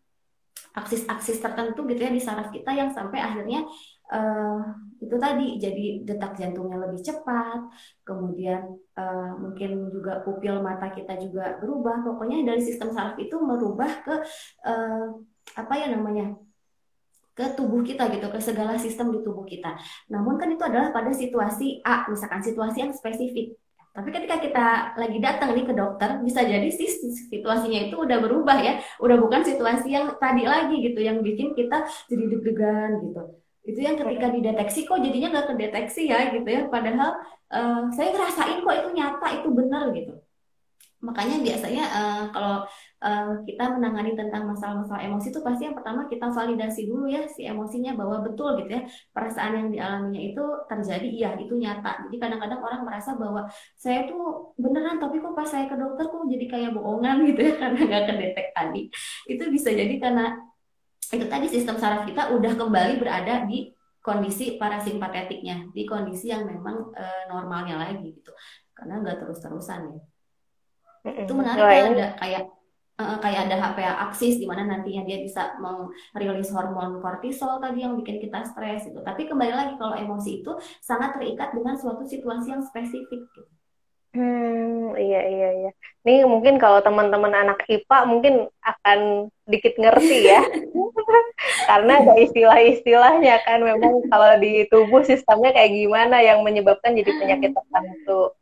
[0.71, 3.67] aksis-aksis tertentu gitu ya di saraf kita yang sampai akhirnya
[4.11, 4.59] uh,
[5.01, 7.65] itu tadi jadi detak jantungnya lebih cepat,
[8.05, 12.05] kemudian uh, mungkin juga pupil mata kita juga berubah.
[12.05, 14.15] Pokoknya dari sistem saraf itu merubah ke
[14.67, 15.05] uh,
[15.57, 16.37] apa ya namanya
[17.33, 19.73] ke tubuh kita gitu, ke segala sistem di tubuh kita.
[20.13, 23.57] Namun kan itu adalah pada situasi A, misalkan situasi yang spesifik.
[23.91, 26.87] Tapi ketika kita lagi datang nih ke dokter, bisa jadi sih
[27.27, 31.83] situasinya itu udah berubah ya, udah bukan situasi yang tadi lagi gitu, yang bikin kita
[32.07, 36.65] jadi deg-degan gitu itu yang ketika dideteksi kok jadinya nggak kedeteksi ya gitu ya.
[36.65, 37.21] Padahal
[37.53, 40.13] uh, saya ngerasain kok itu nyata itu benar gitu.
[41.01, 42.55] Makanya biasanya uh, kalau
[43.01, 47.41] uh, kita menangani tentang masalah-masalah emosi itu pasti yang pertama kita validasi dulu ya si
[47.45, 48.81] emosinya bahwa betul gitu ya.
[49.13, 52.05] Perasaan yang dialaminya itu terjadi iya itu nyata.
[52.05, 56.25] Jadi kadang-kadang orang merasa bahwa saya tuh beneran tapi kok pas saya ke dokter kok
[56.29, 58.81] jadi kayak bohongan gitu ya karena nggak kedetek tadi.
[59.25, 60.50] Itu bisa jadi karena
[61.11, 63.71] itu tadi sistem saraf kita udah kembali berada di
[64.01, 68.33] kondisi parasimpatetiknya, di kondisi yang memang e, normalnya lagi gitu.
[68.73, 70.01] Karena nggak terus-terusan ya.
[71.01, 71.23] Mm-hmm.
[71.27, 72.43] Itu menarik ya ada kayak
[72.97, 75.53] e, kayak ada HPA aksis di mana nantinya dia bisa
[76.17, 78.99] merilis hormon kortisol tadi yang bikin kita stres itu.
[79.05, 83.60] Tapi kembali lagi kalau emosi itu sangat terikat dengan suatu situasi yang spesifik gitu.
[84.11, 85.71] Hmm, iya iya iya.
[86.03, 90.43] Nih mungkin kalau teman-teman anak IPA mungkin akan sedikit ngerti ya.
[91.69, 97.51] Karena ada istilah-istilahnya kan memang kalau di tubuh sistemnya kayak gimana yang menyebabkan jadi penyakit
[97.55, 98.35] tertentu.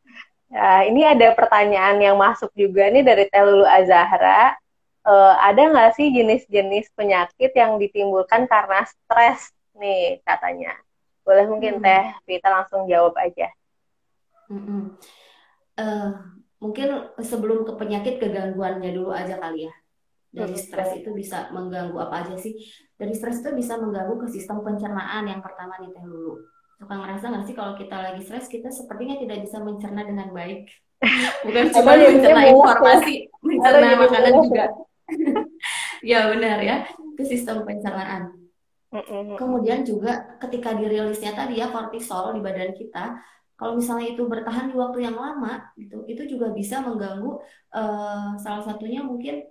[0.50, 4.58] Nah, ini ada pertanyaan yang masuk juga nih dari Telulu Azahra.
[5.06, 10.74] Uh, ada nggak sih jenis-jenis penyakit yang ditimbulkan karena stres nih katanya?
[11.22, 11.86] Boleh mungkin hmm.
[11.86, 13.54] Teh kita langsung jawab aja.
[14.50, 14.98] Hmm
[15.80, 16.10] uh,
[16.60, 19.74] mungkin sebelum ke penyakit kegangguannya dulu aja kali ya.
[20.30, 22.54] Dari stres itu bisa mengganggu apa aja sih?
[22.94, 26.38] Dari stres itu bisa mengganggu ke sistem pencernaan yang pertama nih teh dulu.
[26.78, 30.70] Suka ngerasa nggak sih kalau kita lagi stres kita sepertinya tidak bisa mencerna dengan baik.
[31.48, 33.16] Bukan cuma mencerna informasi,
[33.48, 34.66] mencerna makanan juga.
[36.12, 36.86] ya benar ya,
[37.18, 38.36] ke sistem pencernaan.
[39.38, 43.22] Kemudian juga ketika dirilisnya tadi ya kortisol di badan kita,
[43.60, 47.44] kalau misalnya itu bertahan di waktu yang lama gitu itu juga bisa mengganggu
[47.76, 49.44] uh, salah satunya mungkin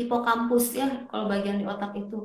[0.00, 2.24] hipokampus ya kalau bagian di otak itu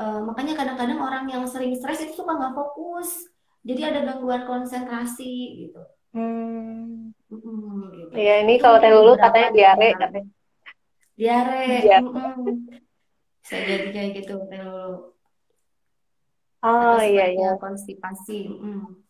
[0.00, 3.28] uh, makanya kadang-kadang orang yang sering stres itu suka nggak fokus
[3.60, 5.84] jadi ada gangguan konsentrasi gitu
[6.16, 7.12] hmm.
[7.28, 8.12] Hmm, gitu.
[8.16, 10.30] ya ini itu kalau teh dulu katanya diare katanya
[11.12, 12.00] diare ya.
[12.00, 12.72] hmm.
[13.44, 15.12] bisa jadi kayak gitu teh dulu
[16.64, 19.05] oh iya iya konstipasi hmm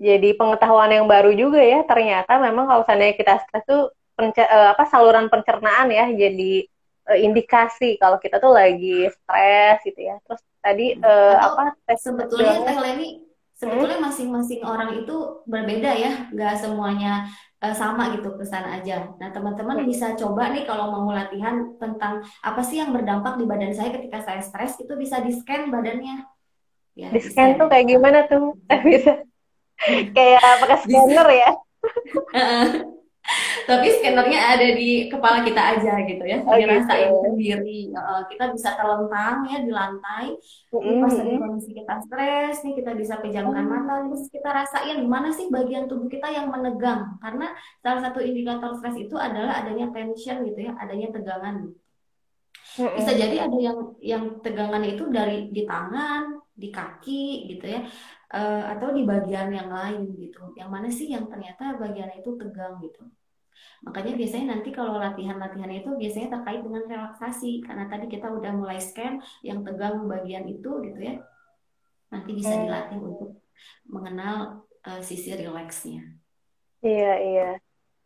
[0.00, 1.84] jadi pengetahuan yang baru juga ya.
[1.84, 6.64] Ternyata memang kalau misalnya kita stres tuh pencer, uh, apa saluran pencernaan ya jadi
[7.12, 10.16] uh, indikasi kalau kita tuh lagi stres gitu ya.
[10.24, 13.08] Terus tadi uh, apa tes sebetulnya teh Leni
[13.60, 14.06] sebetulnya hmm?
[14.08, 16.32] masing-masing orang itu berbeda ya.
[16.32, 17.28] Nggak semuanya
[17.60, 19.12] uh, sama gitu ke sana aja.
[19.20, 19.88] Nah teman-teman hmm.
[19.88, 24.24] bisa coba nih kalau mau latihan tentang apa sih yang berdampak di badan saya ketika
[24.24, 26.24] saya stres itu bisa di scan badannya.
[26.96, 28.56] Ya, di scan tuh kayak gimana tuh?
[28.80, 29.20] Bisa
[30.16, 31.50] kayak pakai scanner ya.
[33.68, 36.42] Tapi scannernya ada di kepala kita aja gitu ya.
[36.42, 37.22] Oh, dirasain gitu.
[37.22, 37.80] sendiri.
[37.94, 40.34] Uh, kita bisa terlentang ya di lantai.
[40.70, 41.02] Mm-hmm.
[41.02, 43.70] pas lagi kondisi kita stres nih kita bisa pejamkan mm.
[43.70, 43.94] mata.
[44.10, 47.20] Terus kita rasain mana sih bagian tubuh kita yang menegang.
[47.22, 51.70] Karena salah satu indikator stres itu adalah adanya tension gitu ya adanya tegangan.
[52.70, 57.82] Bisa jadi ada yang yang tegangan itu dari di tangan, di kaki gitu ya,
[58.32, 60.54] uh, atau di bagian yang lain gitu.
[60.54, 63.06] Yang mana sih yang ternyata bagian itu tegang gitu.
[63.84, 68.80] Makanya biasanya nanti kalau latihan-latihan itu biasanya terkait dengan relaksasi karena tadi kita udah mulai
[68.80, 71.20] scan yang tegang bagian itu gitu ya.
[72.10, 72.62] Nanti bisa hmm.
[72.66, 73.30] dilatih untuk
[73.88, 76.16] mengenal uh, sisi rileksnya.
[76.80, 77.50] Iya, iya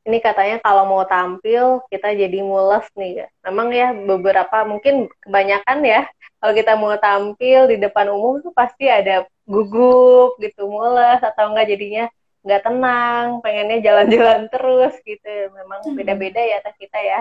[0.04, 3.26] ini katanya kalau mau tampil kita jadi mules nih ya.
[3.48, 6.04] Memang ya beberapa mungkin kebanyakan ya
[6.38, 11.68] kalau kita mau tampil di depan umum tuh pasti ada gugup gitu mules atau enggak
[11.68, 12.04] jadinya
[12.44, 15.32] nggak tenang, pengennya jalan-jalan terus gitu.
[15.56, 17.20] Memang beda-beda ya tas kita ya.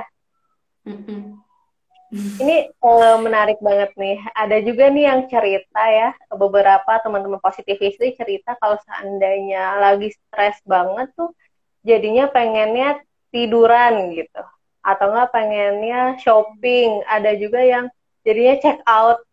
[2.13, 4.21] Ini uh, menarik banget nih.
[4.37, 11.09] Ada juga nih yang cerita ya, beberapa teman-teman positifis cerita kalau seandainya lagi stres banget
[11.17, 11.33] tuh
[11.81, 13.01] jadinya pengennya
[13.33, 14.43] tiduran gitu
[14.83, 17.85] atau enggak pengennya shopping ada juga yang
[18.27, 19.23] jadinya check out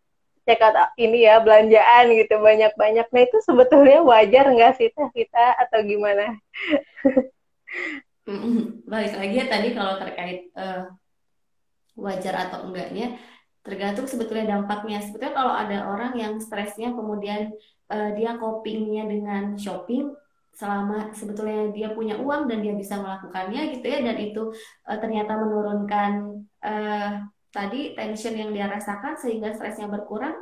[0.45, 3.07] check out ini ya belanjaan gitu banyak-banyak.
[3.07, 6.37] Nah itu sebetulnya wajar nggak sih kita atau gimana?
[8.85, 10.89] Balik lagi ya tadi kalau terkait uh,
[11.97, 13.17] wajar atau enggaknya
[13.61, 15.01] tergantung sebetulnya dampaknya.
[15.05, 17.53] Sebetulnya kalau ada orang yang stresnya kemudian
[17.93, 20.13] uh, dia copingnya dengan shopping
[20.51, 24.51] selama sebetulnya dia punya uang dan dia bisa melakukannya gitu ya dan itu
[24.83, 26.11] uh, ternyata menurunkan
[26.59, 30.39] uh, tadi tension yang dia rasakan sehingga stresnya berkurang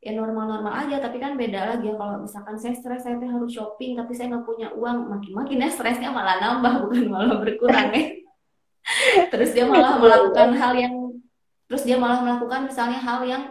[0.00, 0.96] ya normal-normal aja.
[0.98, 4.46] Tapi kan beda lagi ya kalau misalkan saya stres saya harus shopping tapi saya nggak
[4.48, 8.04] punya uang makin-makin ya stresnya malah nambah bukan malah berkurang ya.
[9.28, 10.94] Terus dia malah melakukan hal yang
[11.68, 13.42] terus dia malah melakukan misalnya hal yang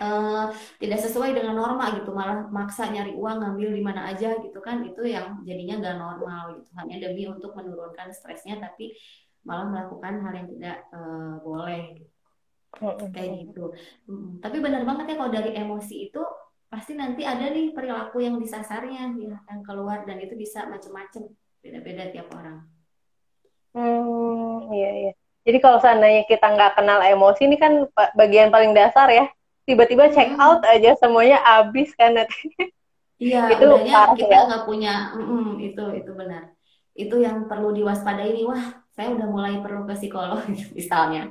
[0.00, 0.48] uh,
[0.80, 2.08] tidak sesuai dengan norma gitu.
[2.16, 4.80] Malah maksa nyari uang ngambil di mana aja gitu kan.
[4.80, 6.70] Itu yang jadinya gak normal gitu.
[6.80, 8.96] Hanya demi untuk menurunkan stresnya tapi
[9.46, 11.98] malah melakukan hal yang tidak uh, boleh
[12.78, 13.04] gitu.
[13.14, 13.64] kayak gitu
[14.10, 14.42] hmm.
[14.42, 16.22] tapi benar banget ya kalau dari emosi itu
[16.68, 21.32] pasti nanti ada nih perilaku yang disasarnya ya yang keluar dan itu bisa macam-macam
[21.64, 22.64] beda-beda tiap orang
[23.72, 25.12] hmm iya iya
[25.48, 29.32] jadi kalau seandainya kita nggak kenal emosi ini kan bagian paling dasar ya
[29.68, 30.40] tiba-tiba check hmm.
[30.40, 32.48] out aja semuanya habis kan nanti.
[33.18, 34.46] Iya, itu kita ya.
[34.46, 36.54] nggak punya, mm, itu itu benar.
[36.94, 38.46] Itu yang perlu diwaspadai nih.
[38.46, 40.42] Wah, saya udah mulai perlu ke psikolog
[40.76, 41.30] misalnya.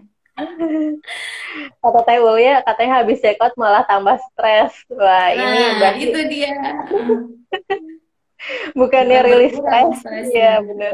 [1.83, 4.71] Kata Teh ya, katanya habis check out malah tambah stres.
[4.87, 6.03] Wah, nah, ini berarti...
[6.07, 6.53] itu dia.
[8.79, 9.97] Bukannya rilis stres.
[10.31, 10.93] Iya, benar.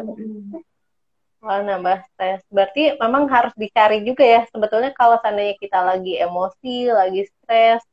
[1.43, 2.41] Oh, nambah stres.
[2.47, 4.41] Berarti memang harus dicari juga ya.
[4.47, 7.83] Sebetulnya kalau seandainya kita lagi emosi, lagi stres,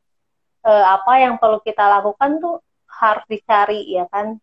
[0.65, 4.39] eh, apa yang perlu kita lakukan tuh harus dicari ya kan.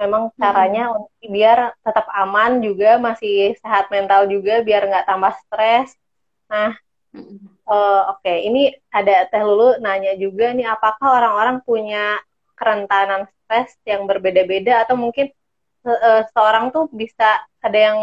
[0.00, 0.36] Memang hmm.
[0.38, 1.30] caranya hmm.
[1.30, 5.94] biar tetap aman juga, masih sehat mental juga, biar nggak tambah stres.
[6.50, 6.74] Nah,
[7.14, 7.66] hmm.
[7.66, 8.46] uh, oke, okay.
[8.46, 12.18] ini ada Teh Lulu nanya juga nih, apakah orang-orang punya
[12.54, 15.30] kerentanan stres yang berbeda-beda atau mungkin
[15.86, 17.98] uh, seorang tuh bisa ada yang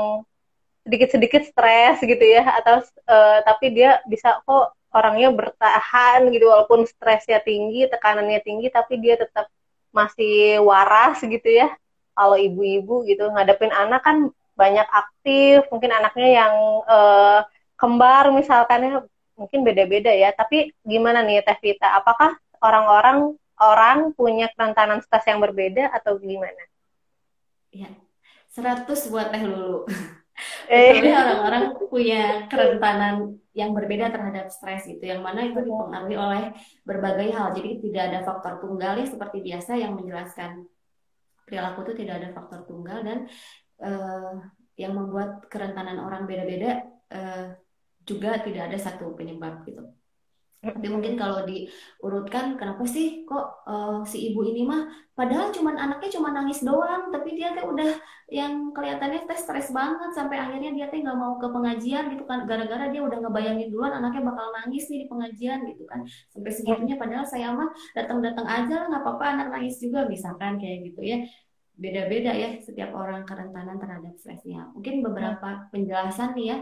[0.85, 7.39] sedikit-sedikit stres gitu ya atau uh, tapi dia bisa kok orangnya bertahan gitu walaupun stresnya
[7.39, 9.47] tinggi tekanannya tinggi tapi dia tetap
[9.91, 11.71] masih waras gitu ya.
[12.11, 14.17] Kalau ibu-ibu gitu ngadepin anak kan
[14.55, 15.67] banyak aktif.
[15.71, 16.53] Mungkin anaknya yang
[16.87, 17.39] uh,
[17.79, 18.93] kembar misalkan ya
[19.35, 20.31] mungkin beda-beda ya.
[20.35, 21.95] Tapi gimana nih Teh Vita?
[21.95, 26.63] Apakah orang-orang orang punya kerentanan stres yang berbeda atau gimana?
[27.71, 27.87] Ya,
[28.51, 29.85] 100 buat Teh Lulu.
[30.71, 31.03] Eh.
[31.03, 36.43] orang-orang punya kerentanan yang berbeda terhadap stres itu, yang mana itu dipengaruhi oleh
[36.87, 37.51] berbagai hal.
[37.51, 40.63] Jadi tidak ada faktor tunggal ya seperti biasa yang menjelaskan
[41.43, 43.27] perilaku itu tidak ada faktor tunggal dan
[43.83, 44.39] uh,
[44.79, 47.51] yang membuat kerentanan orang beda-beda uh,
[48.07, 49.83] juga tidak ada satu penyebab gitu.
[50.61, 56.21] Tapi mungkin kalau diurutkan, kenapa sih kok uh, si ibu ini mah, padahal cuman anaknya
[56.21, 57.97] cuma nangis doang, tapi dia tuh udah
[58.29, 62.45] yang kelihatannya teh stres banget sampai akhirnya dia teh nggak mau ke pengajian gitu kan,
[62.45, 66.95] gara-gara dia udah ngebayangin duluan anaknya bakal nangis nih di pengajian gitu kan, sampai segitunya
[67.01, 70.05] padahal saya mah datang-datang aja nggak apa-apa anak nangis juga.
[70.05, 71.25] Misalkan kayak gitu ya.
[71.81, 74.69] Beda-beda ya setiap orang kerentanan terhadap stresnya.
[74.77, 76.57] Mungkin beberapa penjelasan nih ya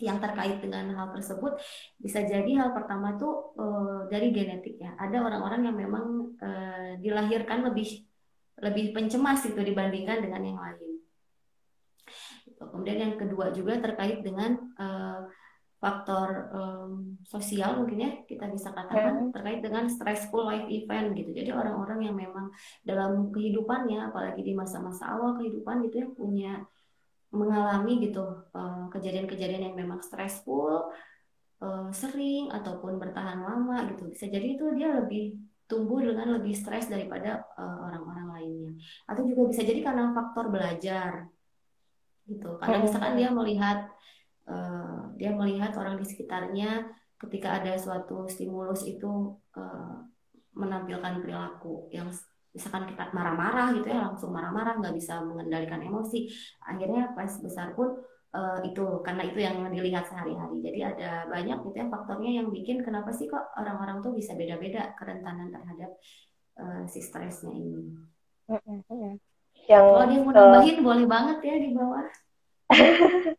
[0.00, 1.60] yang terkait dengan hal tersebut
[2.00, 4.96] bisa jadi hal pertama tuh uh, dari genetik ya.
[4.96, 8.04] Ada orang-orang yang memang uh, dilahirkan lebih
[8.60, 11.00] lebih pencemas itu dibandingkan dengan yang lain.
[12.44, 12.60] Gitu.
[12.60, 15.24] Kemudian yang kedua juga terkait dengan uh,
[15.80, 21.32] faktor um, sosial mungkin ya kita bisa katakan terkait dengan stressful life event gitu.
[21.32, 22.52] Jadi orang-orang yang memang
[22.84, 26.52] dalam kehidupannya apalagi di masa-masa awal kehidupan gitu ya punya
[27.30, 28.26] mengalami gitu
[28.90, 30.90] kejadian-kejadian yang memang stressful
[31.62, 34.10] uh, sering ataupun bertahan lama gitu.
[34.10, 35.38] Bisa jadi itu dia lebih
[35.70, 38.72] tumbuh dengan lebih stres daripada orang-orang uh, lainnya.
[39.06, 41.30] Atau juga bisa jadi karena faktor belajar
[42.26, 42.58] gitu.
[42.58, 42.84] Karena hmm.
[42.90, 43.78] misalkan dia melihat
[44.50, 50.02] uh, dia melihat orang di sekitarnya ketika ada suatu stimulus itu uh,
[50.56, 52.10] menampilkan perilaku yang
[52.50, 56.26] misalkan kita marah-marah gitu ya langsung marah-marah nggak bisa mengendalikan emosi.
[56.66, 58.02] Akhirnya pas besar pun
[58.34, 60.58] uh, itu karena itu yang dilihat sehari-hari.
[60.62, 64.94] Jadi ada banyak gitu ya faktornya yang bikin kenapa sih kok orang-orang tuh bisa beda-beda
[64.98, 65.90] kerentanan terhadap
[66.58, 67.94] uh, si stresnya ini.
[69.70, 72.06] Yang kalau dia mau nambahin uh, boleh banget ya di bawah.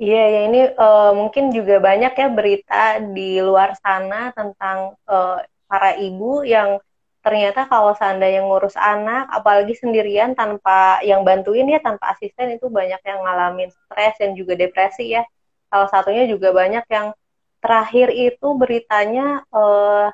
[0.00, 2.82] Iya, ya ini uh, mungkin juga banyak ya berita
[3.14, 5.38] di luar sana tentang uh,
[5.70, 6.80] para ibu yang
[7.20, 13.00] ternyata kalau seandainya ngurus anak, apalagi sendirian tanpa yang bantuin ya tanpa asisten itu banyak
[13.04, 15.22] yang ngalamin stres dan juga depresi ya.
[15.68, 17.12] Salah satunya juga banyak yang
[17.60, 20.08] terakhir itu beritanya uh,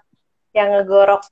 [0.50, 1.22] yang ngegorok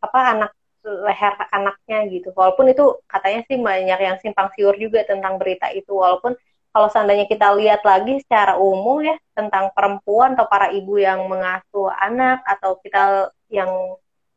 [0.00, 0.52] apa anak
[0.82, 2.34] leher anaknya gitu.
[2.34, 5.94] Walaupun itu katanya sih banyak yang simpang siur juga tentang berita itu.
[5.94, 6.34] Walaupun
[6.72, 11.92] kalau seandainya kita lihat lagi secara umum ya tentang perempuan atau para ibu yang mengasuh
[12.00, 13.68] anak atau kita yang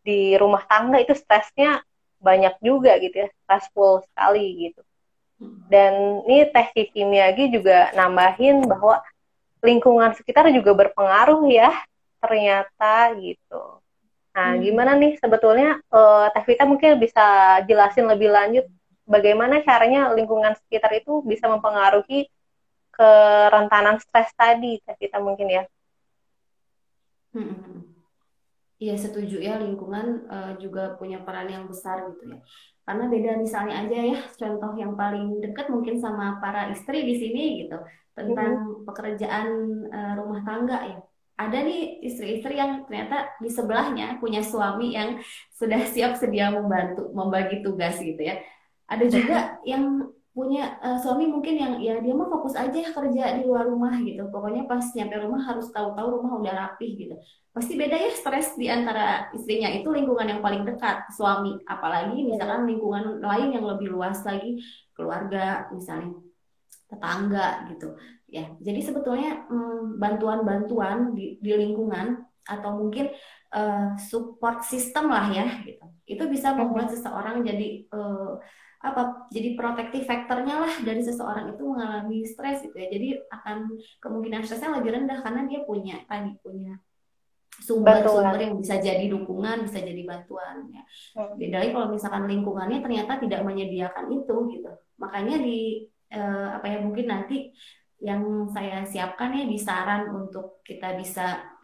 [0.06, 1.82] di rumah tangga itu stresnya
[2.22, 4.82] banyak juga gitu ya, stressful sekali gitu.
[5.42, 5.66] Hmm.
[5.68, 5.94] Dan
[6.30, 9.04] ini teh Kiki Miyagi juga nambahin bahwa
[9.66, 11.74] lingkungan sekitar juga berpengaruh ya
[12.22, 13.82] ternyata gitu.
[14.36, 14.62] Nah, hmm.
[14.62, 18.66] gimana nih sebetulnya uh, Teh Vita mungkin bisa jelasin lebih lanjut
[19.08, 22.28] bagaimana caranya lingkungan sekitar itu bisa mempengaruhi
[22.92, 25.64] kerentanan stres tadi Teh Vita mungkin ya.
[27.32, 27.95] Hmm.
[28.76, 28.84] Hmm, hmm.
[28.84, 32.40] Iya setuju ya lingkungan uh, juga punya peran yang besar gitu ya.
[32.86, 37.66] Karena beda misalnya aja ya contoh yang paling dekat mungkin sama para istri di sini
[37.66, 37.82] gitu
[38.16, 38.86] tentang mm-hmm.
[38.88, 39.48] pekerjaan
[39.90, 41.00] uh, rumah tangga ya.
[41.36, 45.20] Ada nih istri-istri yang ternyata di sebelahnya punya suami yang
[45.52, 48.40] sudah siap sedia membantu membagi tugas gitu ya.
[48.88, 49.38] Ada juga
[49.72, 53.96] yang punya uh, suami mungkin yang ya dia mah fokus aja kerja di luar rumah
[54.04, 54.28] gitu.
[54.28, 57.16] Pokoknya pas nyampe rumah harus tahu-tahu rumah udah rapih gitu.
[57.56, 62.68] Pasti beda ya stres di antara istrinya itu lingkungan yang paling dekat suami, apalagi misalkan
[62.68, 64.60] lingkungan lain yang lebih luas lagi
[64.92, 66.20] keluarga misalnya
[66.92, 67.96] tetangga gitu.
[68.28, 73.08] Ya, jadi sebetulnya hmm, bantuan-bantuan di, di lingkungan atau mungkin
[73.56, 75.86] uh, support system lah ya gitu.
[76.04, 78.36] Itu bisa membuat seseorang jadi uh,
[78.86, 82.88] apa jadi protektif faktornya lah dari seseorang itu mengalami stres gitu ya.
[82.94, 86.78] Jadi akan kemungkinan stresnya lebih rendah karena dia punya tadi punya
[87.56, 90.84] sumber-sumber yang bisa jadi dukungan bisa jadi bantuan ya.
[91.16, 91.40] Hmm.
[91.40, 94.72] beda lagi kalau misalkan lingkungannya ternyata tidak menyediakan itu gitu.
[95.02, 97.56] Makanya di eh, apa ya mungkin nanti
[98.04, 101.55] yang saya siapkan ya di saran untuk kita bisa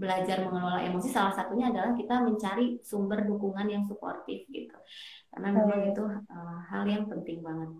[0.00, 4.76] belajar mengelola emosi salah satunya adalah kita mencari sumber dukungan yang suportif gitu
[5.30, 5.90] karena memang hmm.
[5.94, 7.70] itu uh, hal yang penting banget.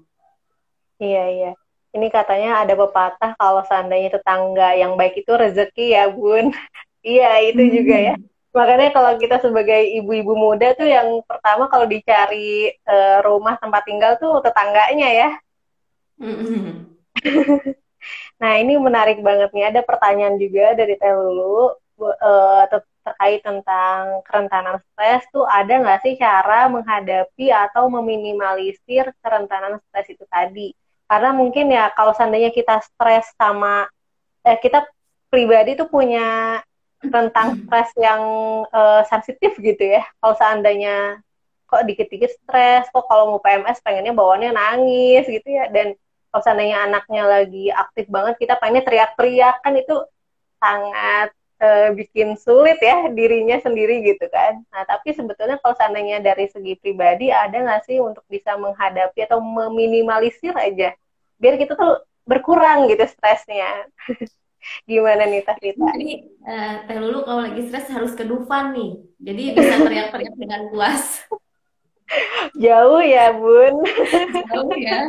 [1.02, 1.52] Iya iya.
[1.90, 6.54] Ini katanya ada pepatah kalau seandainya tetangga yang baik itu rezeki ya bun.
[7.02, 7.72] iya itu hmm.
[7.74, 8.14] juga ya.
[8.50, 14.14] Makanya kalau kita sebagai ibu-ibu muda tuh yang pertama kalau dicari uh, rumah tempat tinggal
[14.22, 15.30] tuh tetangganya ya.
[16.22, 16.94] Hmm.
[18.40, 19.74] nah ini menarik banget nih.
[19.74, 21.74] Ada pertanyaan juga dari Teh Lulu
[22.04, 22.64] uh,
[23.04, 30.24] terkait tentang kerentanan stres tuh ada nggak sih cara menghadapi atau meminimalisir kerentanan stres itu
[30.28, 30.72] tadi?
[31.10, 33.88] Karena mungkin ya kalau seandainya kita stres sama
[34.46, 34.86] eh, kita
[35.32, 36.60] pribadi tuh punya
[37.00, 38.22] rentang stres yang
[38.68, 40.04] uh, sensitif gitu ya.
[40.20, 41.24] Kalau seandainya
[41.64, 45.72] kok dikit-dikit stres, kok kalau mau PMS pengennya bawaannya nangis gitu ya.
[45.72, 45.96] Dan
[46.30, 49.96] kalau seandainya anaknya lagi aktif banget, kita pengennya teriak-teriak kan itu
[50.60, 54.64] sangat uh, bikin sulit ya dirinya sendiri gitu kan.
[54.72, 59.38] Nah tapi sebetulnya kalau seandainya dari segi pribadi ada nggak sih untuk bisa menghadapi atau
[59.38, 60.96] meminimalisir aja
[61.40, 63.88] biar kita tuh berkurang gitu stresnya.
[64.84, 65.88] Gimana nih Rita?
[65.96, 66.12] Ini
[66.44, 68.92] uh, Teh Lulu kalau lagi stres harus ke Dufan nih.
[69.16, 71.24] Jadi bisa teriak-teriak dengan puas.
[72.60, 73.80] Jauh ya, Bun.
[74.52, 75.08] Jauh ya.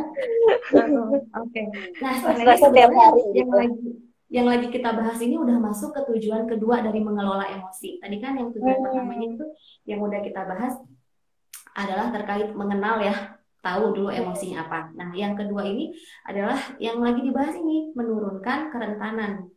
[0.72, 1.52] Oke.
[1.52, 1.64] Okay.
[2.00, 3.56] Nah, stresnya tiap hari yang gitu.
[3.60, 3.90] lagi
[4.32, 8.00] yang lagi kita bahas ini udah masuk ke tujuan kedua dari mengelola emosi.
[8.00, 8.84] Tadi kan yang tujuan hmm.
[8.88, 9.44] pertamanya itu
[9.84, 10.74] yang udah kita bahas
[11.76, 14.88] adalah terkait mengenal ya, tahu dulu emosinya apa.
[14.96, 15.92] Nah, yang kedua ini
[16.24, 19.52] adalah yang lagi dibahas ini menurunkan kerentanan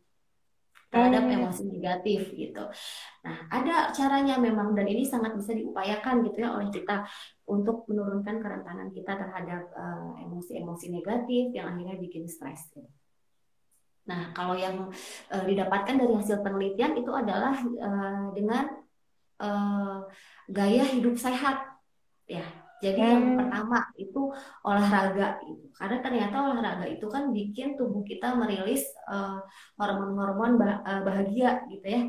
[0.92, 1.34] terhadap hmm.
[1.40, 2.64] emosi negatif gitu.
[3.24, 7.08] Nah, ada caranya memang dan ini sangat bisa diupayakan gitu ya oleh kita
[7.48, 12.68] untuk menurunkan kerentanan kita terhadap eh, emosi-emosi uh, negatif yang akhirnya bikin stres.
[12.76, 13.05] Gitu.
[14.06, 14.90] Nah, kalau yang
[15.34, 18.64] uh, didapatkan dari hasil penelitian itu adalah uh, dengan
[19.42, 20.06] uh,
[20.46, 21.66] gaya hidup sehat,
[22.30, 22.46] ya.
[22.76, 23.10] Jadi hmm.
[23.10, 24.30] yang pertama itu
[24.62, 25.66] olahraga itu.
[25.74, 28.84] Karena ternyata olahraga itu kan bikin tubuh kita merilis
[29.80, 32.02] hormon-hormon bah bahagia gitu ya.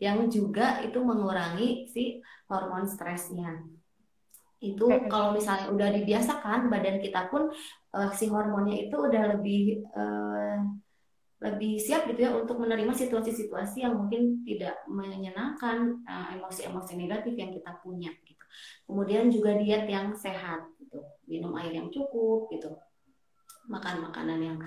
[0.00, 3.60] Yang juga itu mengurangi si hormon stresnya.
[4.56, 7.52] Itu kalau misalnya udah dibiasakan badan kita pun
[7.92, 10.64] uh, si hormonnya itu udah lebih uh,
[11.36, 16.00] lebih siap gitu ya untuk menerima situasi-situasi yang mungkin tidak menyenangkan
[16.40, 18.44] emosi-emosi uh, negatif yang kita punya gitu.
[18.88, 22.72] Kemudian juga diet yang sehat gitu, minum air yang cukup gitu,
[23.68, 24.58] makan makanan yang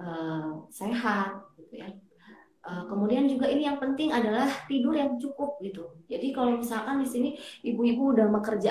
[0.00, 1.92] uh, sehat gitu ya.
[2.64, 5.84] Uh, kemudian juga ini yang penting adalah tidur yang cukup gitu.
[6.08, 7.28] Jadi kalau misalkan di sini
[7.60, 8.24] ibu-ibu udah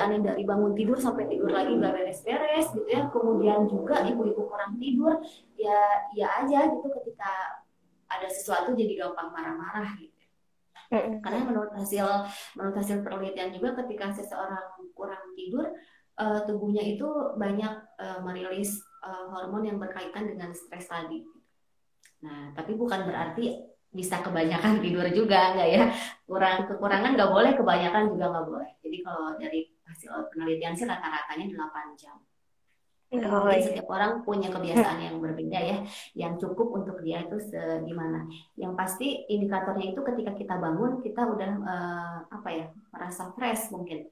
[0.10, 3.06] yang dari bangun tidur sampai tidur lagi nggak beres-beres gitu ya.
[3.14, 5.22] Kemudian juga ibu-ibu kurang tidur
[5.54, 7.62] ya ya aja gitu ketika
[8.10, 10.18] ada sesuatu jadi gampang marah-marah gitu.
[11.22, 12.06] Karena menurut hasil
[12.58, 15.70] menurut hasil penelitian juga ketika seseorang kurang tidur
[16.18, 17.06] uh, tubuhnya itu
[17.38, 21.22] banyak uh, merilis uh, hormon yang berkaitan dengan stres tadi.
[22.24, 25.84] Nah, tapi bukan berarti bisa kebanyakan tidur juga nggak ya
[26.26, 31.46] kurang kekurangan nggak boleh kebanyakan juga nggak boleh jadi kalau dari hasil penelitian sih rata-ratanya
[31.54, 32.18] 8 jam
[33.14, 33.66] Oh, mungkin iya.
[33.70, 35.78] setiap orang punya kebiasaan yang berbeda ya,
[36.18, 37.38] yang cukup untuk dia itu
[37.86, 38.26] gimana.
[38.58, 44.10] Yang pasti indikatornya itu ketika kita bangun kita udah uh, apa ya merasa fresh mungkin,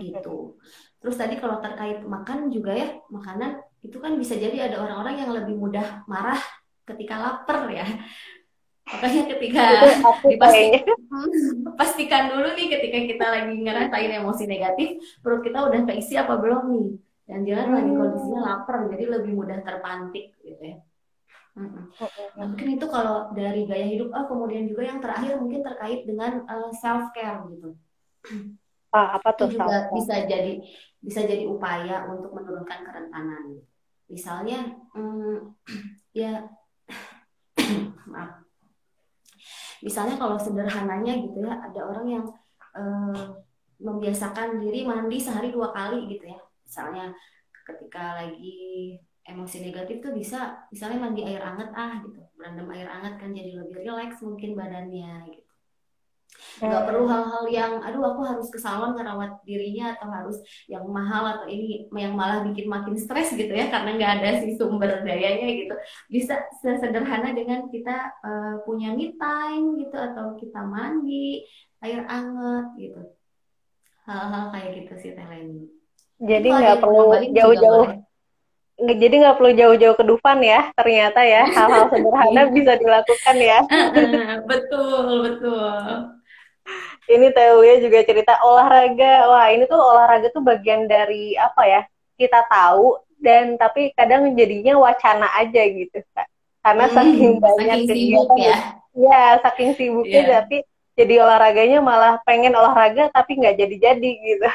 [0.00, 0.56] gitu.
[0.96, 5.30] Terus tadi kalau terkait makan juga ya makanan itu kan bisa jadi ada orang-orang yang
[5.36, 6.40] lebih mudah marah
[6.86, 7.86] ketika lapar ya.
[8.82, 9.64] Makanya ketika
[10.30, 10.82] dipastikan,
[11.78, 16.62] pastikan dulu nih ketika kita lagi ngerasain emosi negatif, perut kita udah keisi apa belum
[16.74, 16.88] nih?
[17.22, 17.76] Dan jangan hmm.
[17.78, 20.78] lagi kondisinya lapar, jadi lebih mudah terpantik gitu ya.
[21.52, 21.92] Hmm.
[22.36, 26.42] Nah, mungkin itu kalau dari gaya hidup, ah, kemudian juga yang terakhir mungkin terkait dengan
[26.48, 27.76] uh, eh, self care gitu.
[28.92, 30.60] Ah, apa tuh itu juga bisa jadi
[31.02, 33.60] bisa jadi upaya untuk menurunkan kerentanan.
[34.08, 35.56] Misalnya, hmm,
[36.24, 36.48] ya
[38.12, 38.42] maaf.
[39.82, 42.24] Misalnya kalau sederhananya gitu ya ada orang yang
[42.78, 43.42] uh,
[43.82, 46.40] membiasakan diri mandi sehari dua kali gitu ya.
[46.62, 47.10] Misalnya
[47.66, 52.22] ketika lagi emosi negatif tuh bisa misalnya mandi air hangat ah gitu.
[52.38, 55.51] Berendam air hangat kan jadi lebih rileks mungkin badannya gitu
[56.60, 60.36] nggak perlu hal-hal yang aduh aku harus ke salon ngerawat dirinya atau harus
[60.68, 64.58] yang mahal atau ini yang malah bikin makin stres gitu ya karena nggak ada si
[64.58, 65.74] sumber dayanya gitu.
[66.12, 71.46] Bisa sesederhana dengan kita uh, punya me time gitu atau kita mandi
[71.80, 73.00] air anget gitu.
[74.04, 75.82] Hal-hal kayak gitu sih Teleni
[76.22, 77.86] jadi nggak perlu jauh-jauh
[78.82, 81.44] jadi nggak perlu jauh-jauh ke Dufan ya ternyata ya.
[81.56, 83.58] Hal-hal sederhana bisa dilakukan ya.
[84.50, 86.21] Betul betul
[87.12, 89.28] ini Telia juga cerita olahraga.
[89.28, 91.80] Wah, ini tuh olahraga tuh bagian dari apa ya?
[92.16, 96.26] Kita tahu dan tapi kadang jadinya wacana aja gitu, Kak.
[96.62, 98.56] Karena hmm, saking banyak saking kegiatan ya.
[98.92, 100.32] Ya, saking sibuknya yeah.
[100.44, 100.56] tapi
[100.92, 104.48] jadi olahraganya malah pengen olahraga tapi nggak jadi-jadi gitu.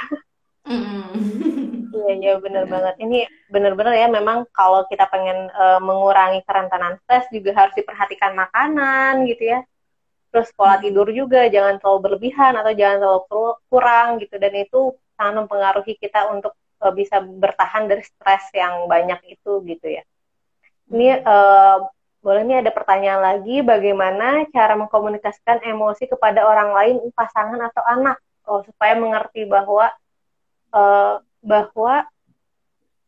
[1.98, 3.02] Iya, iya bener banget.
[3.02, 9.26] Ini bener-bener ya memang kalau kita pengen uh, mengurangi kerentanan stres juga harus diperhatikan makanan
[9.26, 9.66] gitu ya
[10.38, 14.38] terus pola tidur juga jangan terlalu berlebihan atau jangan terlalu kurang gitu.
[14.38, 16.54] Dan itu sangat mempengaruhi kita untuk
[16.86, 20.06] uh, bisa bertahan dari stres yang banyak itu gitu ya.
[20.94, 21.90] Ini uh,
[22.22, 28.22] boleh nih ada pertanyaan lagi bagaimana cara mengkomunikasikan emosi kepada orang lain pasangan atau anak?
[28.46, 29.90] Oh, supaya mengerti bahwa
[30.70, 32.06] uh, bahwa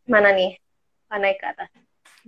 [0.10, 0.58] mana nih?
[1.06, 1.70] Mana ke atas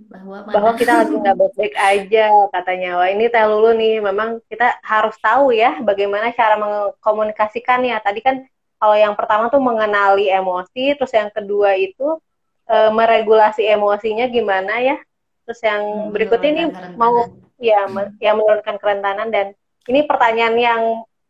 [0.09, 0.53] bahwa mana?
[0.53, 2.25] bahwa kita lagi nggak baik-baik aja
[2.55, 2.89] katanya.
[2.97, 4.01] Wah ini teh lulu nih.
[4.01, 8.01] Memang kita harus tahu ya bagaimana cara mengkomunikasikan ya.
[8.01, 8.45] Tadi kan
[8.81, 12.17] kalau yang pertama tuh mengenali emosi terus yang kedua itu
[12.65, 14.97] e, meregulasi emosinya gimana ya.
[15.45, 16.61] Terus yang hmm, berikut ini
[16.97, 17.29] mau
[17.61, 18.17] ya hmm.
[18.17, 19.29] yang menurunkan kerentanan.
[19.29, 19.53] Dan
[19.85, 20.81] ini pertanyaan yang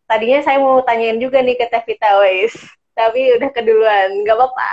[0.07, 2.51] tadinya saya mau tanyain juga nih ke Teh Vita Wais
[2.91, 4.69] tapi udah keduluan nggak apa-apa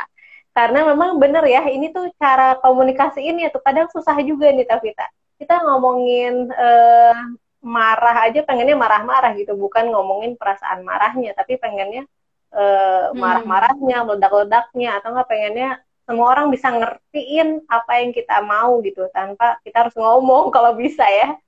[0.59, 5.07] karena memang bener ya ini tuh cara komunikasi ini tuh kadang susah juga nih Tavita.
[5.39, 7.15] Kita ngomongin uh,
[7.63, 9.55] marah aja pengennya marah-marah gitu.
[9.55, 12.11] Bukan ngomongin perasaan marahnya tapi pengennya
[12.51, 14.99] uh, marah-marahnya meledak-ledaknya.
[14.99, 19.95] Atau nggak pengennya semua orang bisa ngertiin apa yang kita mau gitu tanpa kita harus
[19.95, 21.39] ngomong kalau bisa ya.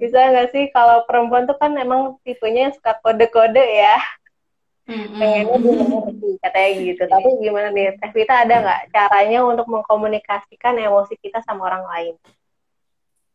[0.00, 4.00] Bisa nggak sih kalau perempuan tuh kan emang tipenya suka kode-kode ya
[4.86, 5.18] Mm-hmm.
[5.18, 11.18] pengennya dimengerti katanya gitu tapi gimana nih Teh Vita ada nggak caranya untuk mengkomunikasikan emosi
[11.18, 12.14] kita sama orang lain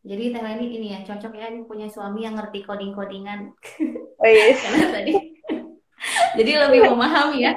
[0.02, 3.54] Jadi Teh Leni ini ya cocok ya ini punya suami yang ngerti coding-codingan.
[4.18, 4.58] Oh, yes.
[4.66, 5.14] Karena tadi
[6.36, 7.52] jadi lebih memahami ya.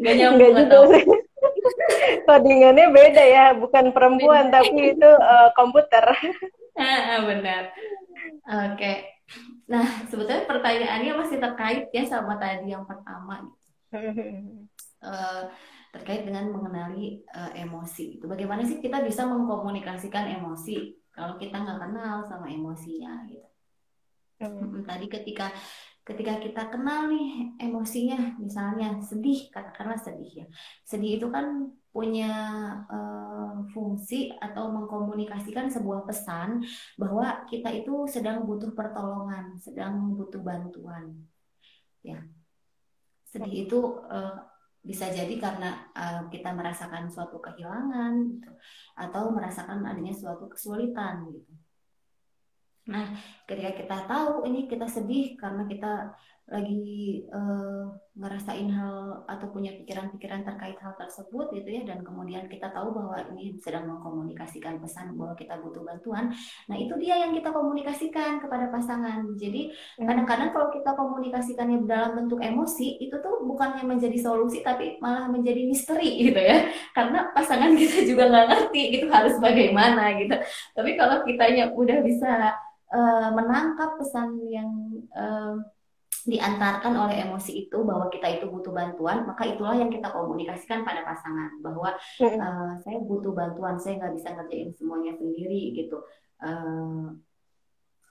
[0.00, 1.04] Gak nyambung gitu atau sih.
[2.28, 4.60] Codingannya beda ya, bukan perempuan beda.
[4.60, 6.04] tapi itu eh, komputer.
[6.80, 7.76] Ah, benar.
[8.72, 9.19] Oke.
[9.70, 13.46] Nah, sebetulnya pertanyaannya masih terkait ya sama tadi yang pertama
[13.94, 15.42] eh,
[15.94, 18.18] terkait dengan mengenali eh, emosi.
[18.18, 23.48] Itu bagaimana sih kita bisa mengkomunikasikan emosi kalau kita nggak kenal sama emosinya gitu.
[24.40, 25.52] Mm, Tadi ketika
[26.10, 30.46] ketika kita kenal nih emosinya, misalnya sedih, katakanlah sedih ya.
[30.82, 32.32] Sedih itu kan punya
[32.90, 36.66] eh, fungsi atau mengkomunikasikan sebuah pesan
[36.98, 41.14] bahwa kita itu sedang butuh pertolongan, sedang butuh bantuan.
[42.02, 42.26] Ya,
[43.30, 43.78] sedih itu
[44.10, 44.36] eh,
[44.82, 48.50] bisa jadi karena eh, kita merasakan suatu kehilangan gitu,
[48.98, 51.54] atau merasakan adanya suatu kesulitan gitu.
[52.90, 53.06] Nah,
[53.50, 56.14] ketika kita tahu ini kita sedih karena kita
[56.50, 57.84] lagi eh,
[58.18, 63.22] ngerasain hal atau punya pikiran-pikiran terkait hal tersebut gitu ya, dan kemudian kita tahu bahwa
[63.32, 66.34] ini sedang mengkomunikasikan pesan bahwa kita butuh bantuan.
[66.66, 69.24] Nah, itu dia yang kita komunikasikan kepada pasangan.
[69.38, 69.70] Jadi,
[70.02, 75.64] kadang-kadang kalau kita komunikasikannya dalam bentuk emosi, itu tuh bukannya menjadi solusi, tapi malah menjadi
[75.64, 76.66] misteri gitu ya.
[76.92, 80.34] Karena pasangan kita juga nggak ngerti gitu harus bagaimana gitu.
[80.74, 82.58] Tapi kalau kitanya udah bisa
[82.90, 84.70] eh, menangkap pesan yang
[85.14, 85.56] eh,
[86.20, 91.00] diantarkan oleh emosi itu bahwa kita itu butuh bantuan, maka itulah yang kita komunikasikan pada
[91.06, 92.36] pasangan bahwa eh,
[92.84, 95.96] saya butuh bantuan, saya nggak bisa ngerjain semuanya sendiri gitu.
[96.44, 97.06] Eh,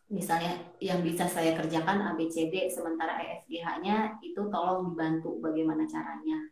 [0.10, 4.42] misalnya yang bisa saya kerjakan A, B, C, D, sementara E, F, G, H-nya itu
[4.50, 6.50] tolong dibantu bagaimana caranya.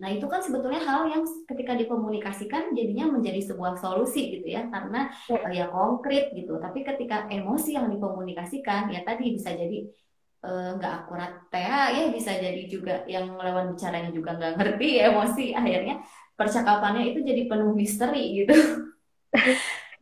[0.00, 5.10] Nah, itu kan sebetulnya hal yang ketika dikomunikasikan jadinya menjadi sebuah solusi gitu ya, karena
[5.46, 6.56] eh, ya konkret gitu.
[6.62, 9.76] Tapi ketika emosi yang dikomunikasikan, ya tadi bisa jadi
[10.46, 15.44] eh, nggak akurat TA ya, bisa jadi juga yang lawan bicaranya juga nggak ngerti emosi,
[15.58, 15.94] akhirnya
[16.38, 18.54] percakapannya itu jadi penuh misteri gitu.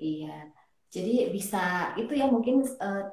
[0.00, 0.43] Iya.
[0.94, 1.62] Jadi bisa
[2.00, 3.04] itu ya mungkin eh,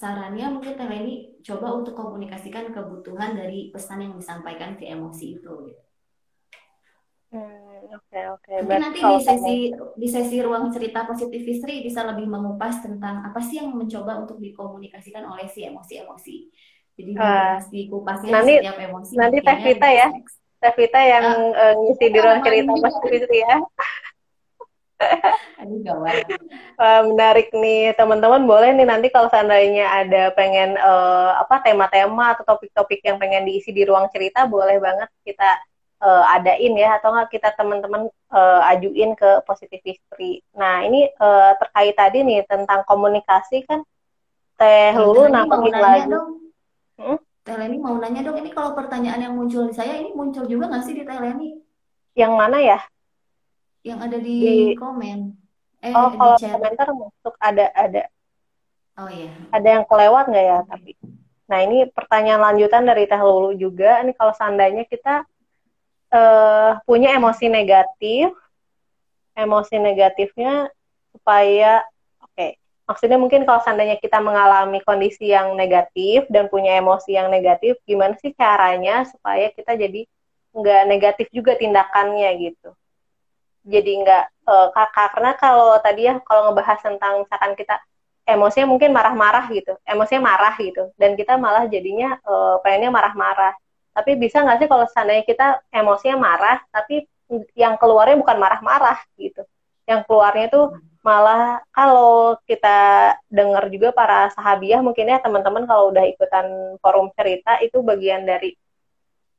[0.00, 1.14] sarannya mungkin Teh Leni
[1.46, 5.52] coba untuk komunikasikan kebutuhan dari pesan yang disampaikan si emosi itu.
[5.68, 5.82] gitu.
[7.32, 8.52] Hmm, Oke oke.
[8.60, 12.84] Mungkin Berarti nanti di sesi kamu di sesi ruang cerita positif istri bisa lebih mengupas
[12.84, 16.36] tentang apa sih yang mencoba untuk dikomunikasikan oleh si emosi-emosi.
[16.96, 20.36] Jadi dibahas di kupasnya nanti setiap emosi nanti Teh mungkinnya Vita ya, next next.
[20.62, 23.54] Teh Vita yang eh, ngisi di ruang cerita positif itu ya.
[26.80, 32.42] Wah, menarik nih teman-teman boleh nih nanti kalau seandainya ada pengen eh, apa tema-tema atau
[32.42, 35.62] topik-topik yang pengen diisi di ruang cerita boleh banget kita
[36.02, 40.42] eh, adain ya atau nggak kita teman-teman eh, ajuin ke Positive History.
[40.58, 43.86] Nah ini eh, terkait tadi nih tentang komunikasi kan
[44.62, 46.10] Teh Eh, Lulu nanya lagi.
[46.12, 46.30] dong.
[47.00, 47.18] Hmm?
[47.42, 50.70] Teh Leni mau nanya dong, ini kalau pertanyaan yang muncul di saya, ini muncul juga
[50.70, 51.58] nggak sih di Teh Leni?
[52.14, 52.78] Yang mana ya?
[53.82, 55.18] Yang ada di Di komen.
[55.82, 56.54] Eh, oh di kalau chat.
[56.54, 58.02] komentar masuk ada ada
[58.92, 59.32] Oh iya.
[59.50, 60.92] ada yang kelewat nggak ya tapi.
[61.48, 64.00] Nah ini pertanyaan lanjutan dari Teh Lulu juga.
[64.04, 65.24] Ini kalau seandainya kita
[66.12, 68.30] eh, punya emosi negatif,
[69.34, 70.68] emosi negatifnya
[71.12, 71.82] supaya
[72.20, 72.56] oke.
[72.84, 78.12] Maksudnya mungkin kalau seandainya kita mengalami kondisi yang negatif dan punya emosi yang negatif, gimana
[78.20, 80.04] sih caranya supaya kita jadi
[80.52, 82.76] nggak negatif juga tindakannya gitu.
[83.62, 84.24] Jadi nggak
[84.74, 87.78] ka- karena kalau tadi ya kalau ngebahas tentang misalkan kita
[88.26, 93.54] emosinya mungkin marah-marah gitu, emosinya marah gitu, dan kita malah jadinya eh, pengennya marah-marah.
[93.92, 97.06] Tapi bisa nggak sih kalau seandainya kita emosinya marah, tapi
[97.56, 99.42] yang keluarnya bukan marah-marah gitu.
[99.86, 100.64] Yang keluarnya tuh
[101.02, 107.58] malah kalau kita dengar juga para sahabiah mungkin ya teman-teman kalau udah ikutan forum cerita
[107.58, 108.54] itu bagian dari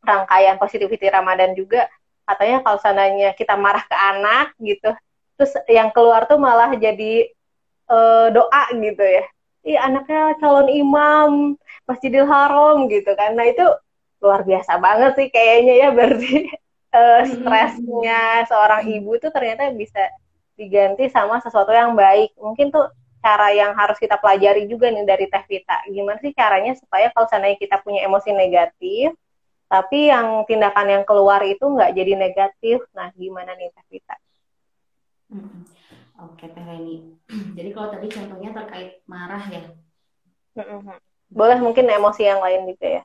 [0.04, 1.88] rangkaian positivity Ramadan juga
[2.24, 4.92] katanya kalau seandainya kita marah ke anak gitu
[5.38, 7.28] terus yang keluar tuh malah jadi
[7.90, 9.26] eh, doa gitu ya.
[9.64, 11.56] Ih anaknya calon imam
[11.88, 13.36] Masjidil Haram gitu kan.
[13.36, 13.64] Nah itu
[14.24, 15.90] luar biasa banget sih kayaknya ya.
[15.96, 16.32] Berarti
[16.98, 20.02] eh, stresnya seorang ibu tuh ternyata bisa
[20.60, 22.36] diganti sama sesuatu yang baik.
[22.40, 22.88] Mungkin tuh
[23.24, 25.80] cara yang harus kita pelajari juga nih dari Teh Vita.
[25.88, 29.16] Gimana sih caranya supaya kalau seandainya kita punya emosi negatif
[29.68, 32.84] tapi yang tindakan yang keluar itu nggak jadi negatif.
[32.94, 34.16] Nah, gimana nih Teh Vita?
[35.34, 35.62] Mm-mm.
[36.22, 37.18] Oke, Teh Leni.
[37.58, 39.64] Jadi kalau tadi contohnya terkait marah ya.
[40.62, 40.94] Mm-mm.
[41.34, 43.04] Boleh mungkin emosi yang lain juga ya.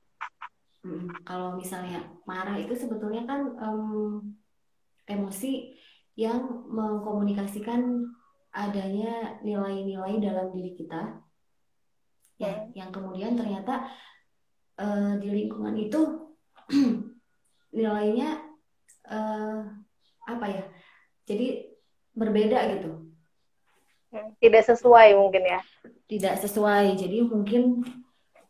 [1.27, 4.25] kalau misalnya marah itu sebetulnya kan um,
[5.05, 5.77] emosi
[6.17, 8.09] yang mengkomunikasikan
[8.53, 11.23] adanya nilai-nilai dalam diri kita
[12.39, 12.75] ya hmm.
[12.75, 13.91] yang kemudian ternyata
[14.79, 16.28] uh, di lingkungan itu
[17.77, 18.41] nilainya
[19.09, 19.61] uh,
[20.29, 20.65] apa ya?
[21.29, 21.69] Jadi
[22.17, 22.91] berbeda gitu.
[24.41, 25.61] Tidak sesuai mungkin ya?
[26.09, 26.97] Tidak sesuai.
[26.97, 27.85] Jadi mungkin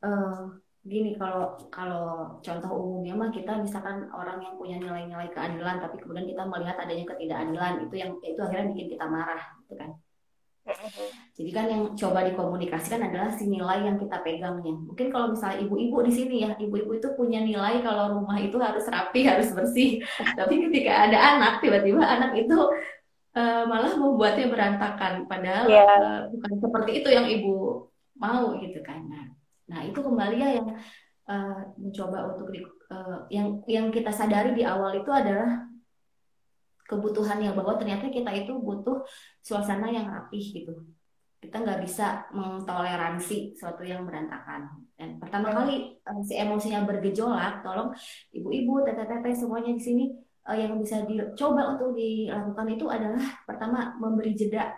[0.02, 0.54] uh,
[0.88, 6.24] gini kalau kalau contoh umumnya mah kita misalkan orang yang punya nilai-nilai keadilan tapi kemudian
[6.24, 9.90] kita melihat adanya ketidakadilan itu yang itu akhirnya bikin kita marah gitu kan
[11.38, 14.74] jadi kan yang coba dikomunikasikan adalah si nilai yang kita pegangnya.
[14.74, 18.84] Mungkin kalau misalnya ibu-ibu di sini ya, ibu-ibu itu punya nilai kalau rumah itu harus
[18.90, 20.02] rapi, harus bersih.
[20.34, 22.58] Tapi ketika ada anak, tiba-tiba anak itu
[23.38, 25.30] uh, malah membuatnya berantakan.
[25.30, 25.86] Padahal yeah.
[25.86, 25.94] Iya.
[25.94, 27.86] uh, bukan seperti itu yang ibu
[28.18, 29.06] mau gitu kan.
[29.06, 29.24] Nah,
[29.70, 30.68] nah itu kembali ya yang
[31.30, 35.67] uh, mencoba untuk di, uh, yang yang kita sadari di awal itu adalah
[36.88, 39.04] kebutuhan yang bahwa ternyata kita itu butuh
[39.44, 40.72] suasana yang rapih gitu
[41.38, 47.94] kita nggak bisa mentoleransi sesuatu yang berantakan dan pertama kali uh, si emosinya bergejolak tolong
[48.34, 50.04] ibu-ibu teteh-teteh semuanya di sini
[50.50, 54.74] uh, yang bisa dicoba untuk dilakukan itu adalah pertama memberi jeda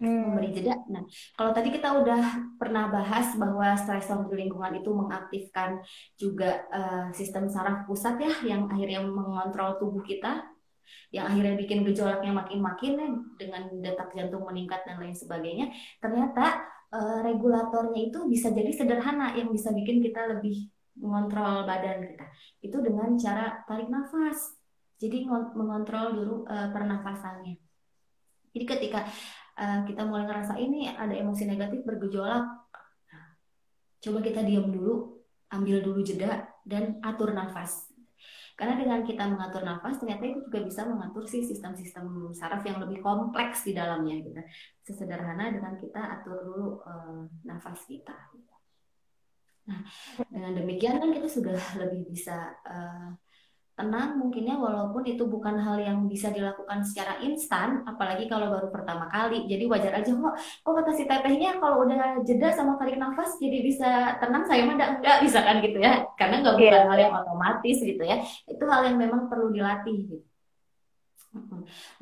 [0.00, 0.32] hmm.
[0.32, 0.74] memberi jeda.
[0.88, 1.04] Nah,
[1.36, 2.22] kalau tadi kita udah
[2.56, 5.78] pernah bahas bahwa stresor di lingkungan itu mengaktifkan
[6.16, 10.46] juga uh, sistem saraf pusat ya, yang akhirnya mengontrol tubuh kita
[11.10, 12.92] yang akhirnya bikin gejolaknya makin-makin
[13.34, 16.64] dengan detak jantung meningkat dan lain sebagainya ternyata
[16.94, 20.70] uh, regulatornya itu bisa jadi sederhana yang bisa bikin kita lebih
[21.00, 22.26] mengontrol badan kita.
[22.60, 24.58] Itu dengan cara tarik nafas.
[25.00, 25.24] Jadi
[25.56, 27.56] mengontrol dulu uh, pernafasannya.
[28.52, 29.08] Jadi ketika
[29.56, 32.60] uh, kita mulai ngerasa ini ada emosi negatif bergejolak
[34.00, 35.20] coba kita diam dulu
[35.52, 37.89] ambil dulu jeda dan atur nafas
[38.60, 43.00] karena dengan kita mengatur nafas, ternyata itu juga bisa mengatur si sistem-sistem saraf yang lebih
[43.00, 44.20] kompleks di dalamnya.
[44.20, 44.36] Gitu.
[44.84, 48.12] Sesederhana dengan kita atur dulu uh, nafas kita.
[49.64, 49.80] Nah,
[50.28, 53.16] dengan demikian kan kita sudah lebih bisa uh,
[53.80, 59.08] tenang mungkinnya walaupun itu bukan hal yang bisa dilakukan secara instan apalagi kalau baru pertama
[59.08, 59.48] kali.
[59.48, 63.58] Jadi wajar aja kok kok kata si tetehnya kalau udah jeda sama tarik nafas jadi
[63.64, 66.04] bisa tenang saya mah enggak bisa kan gitu ya.
[66.20, 66.88] Karena nggak bukan yeah.
[66.92, 68.16] hal yang otomatis gitu ya.
[68.44, 70.26] Itu hal yang memang perlu dilatih gitu.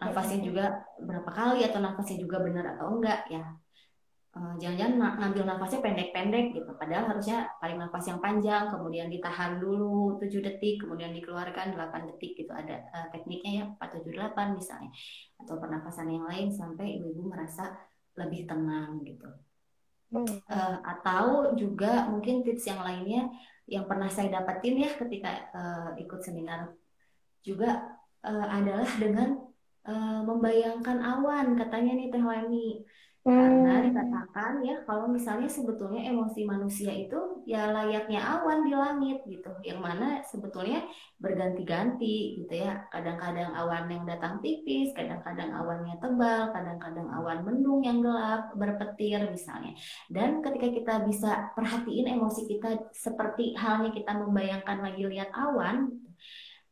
[0.02, 0.64] Nafasnya juga
[0.98, 3.44] berapa kali atau nafasnya juga benar atau enggak ya
[4.58, 6.70] jangan-jangan ngambil nafasnya pendek-pendek gitu.
[6.78, 12.38] Padahal harusnya paling nafas yang panjang kemudian ditahan dulu 7 detik kemudian dikeluarkan 8 detik
[12.38, 12.52] gitu.
[12.54, 14.90] Ada uh, tekniknya ya 478 misalnya.
[15.42, 17.74] Atau pernapasan yang lain sampai ibu-ibu merasa
[18.18, 19.28] lebih tenang gitu.
[20.08, 23.28] Uh, atau juga mungkin tips yang lainnya
[23.68, 26.72] yang pernah saya dapetin ya ketika uh, ikut seminar
[27.44, 29.36] juga uh, adalah dengan
[29.84, 31.56] uh, membayangkan awan.
[31.56, 32.82] Katanya nih Teh Leni
[33.28, 33.84] karena hmm.
[33.92, 39.84] dikatakan ya kalau misalnya sebetulnya emosi manusia itu ya layaknya awan di langit gitu, yang
[39.84, 40.80] mana sebetulnya
[41.20, 42.88] berganti-ganti gitu ya.
[42.88, 49.76] Kadang-kadang awan yang datang tipis, kadang-kadang awannya tebal, kadang-kadang awan mendung yang gelap, berpetir misalnya.
[50.08, 56.07] Dan ketika kita bisa perhatiin emosi kita seperti halnya kita membayangkan lagi lihat awan,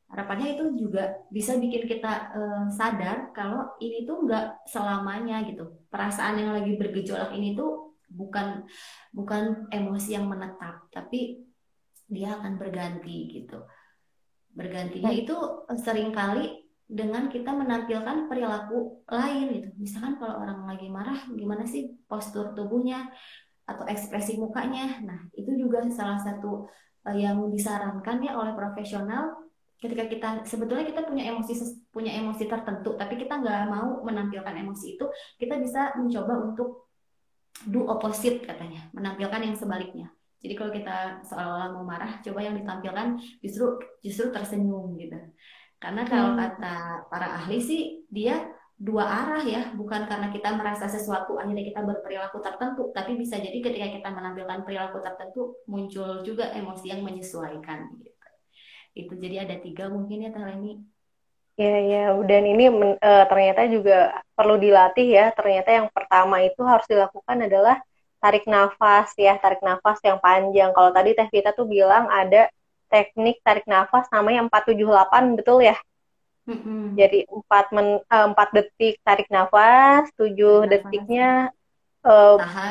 [0.07, 5.67] harapannya itu juga bisa bikin kita uh, sadar kalau ini tuh nggak selamanya gitu.
[5.91, 8.63] Perasaan yang lagi bergejolak ini tuh bukan
[9.11, 11.43] bukan emosi yang menetap tapi
[12.07, 13.67] dia akan berganti gitu.
[14.55, 15.35] Bergantinya itu
[15.75, 19.69] sering kali dengan kita menampilkan perilaku lain gitu.
[19.75, 23.11] Misalkan kalau orang lagi marah gimana sih postur tubuhnya
[23.67, 25.03] atau ekspresi mukanya?
[25.03, 26.71] Nah itu juga salah satu
[27.03, 29.46] uh, yang disarankan ya oleh profesional
[29.77, 31.53] ketika kita sebetulnya kita punya emosi
[31.93, 35.05] punya emosi tertentu tapi kita nggak mau menampilkan emosi itu
[35.37, 36.89] kita bisa mencoba untuk
[37.65, 40.13] do opposite katanya menampilkan yang sebaliknya.
[40.45, 45.17] Jadi kalau kita seolah-olah mau marah coba yang ditampilkan justru justru tersenyum gitu.
[45.81, 46.39] Karena kalau hmm.
[46.41, 46.77] kata
[47.09, 48.45] para ahli sih dia
[48.77, 53.57] dua arah ya bukan karena kita merasa sesuatu akhirnya kita berperilaku tertentu tapi bisa jadi
[53.65, 58.16] ketika kita menampilkan perilaku tertentu muncul juga emosi yang menyesuaikan gitu
[58.97, 60.75] itu jadi ada tiga mungkin ya Teh Leni
[61.57, 62.69] Ya, ya, dan ini
[63.01, 65.33] e, ternyata juga perlu dilatih ya.
[65.33, 67.81] Ternyata yang pertama itu harus dilakukan adalah
[68.21, 70.77] tarik nafas ya, tarik nafas yang panjang.
[70.77, 72.53] Kalau tadi Teh Vita tuh bilang ada
[72.93, 75.81] teknik tarik nafas namanya 478, betul ya?
[76.45, 76.81] Mm-hmm.
[76.93, 80.69] Jadi 4 men, e, 4 detik tarik nafas, 7 nafas.
[80.69, 81.29] detiknya
[82.05, 82.13] e,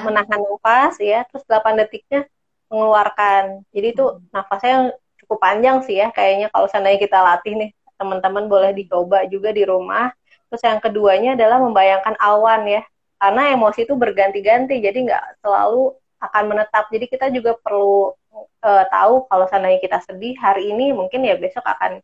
[0.05, 2.29] menahan nafas ya, terus 8 detiknya
[2.69, 3.65] mengeluarkan.
[3.73, 4.29] Jadi itu hmm.
[4.33, 4.93] nafasnya
[5.25, 9.63] cukup panjang sih ya kayaknya kalau seandainya kita latih nih teman-teman boleh dicoba juga di
[9.65, 10.11] rumah.
[10.51, 12.81] Terus yang keduanya adalah membayangkan awan ya.
[13.17, 16.85] Karena emosi itu berganti-ganti jadi nggak selalu akan menetap.
[16.91, 18.13] Jadi kita juga perlu
[18.61, 21.99] uh, tahu kalau seandainya kita sedih hari ini mungkin ya besok akan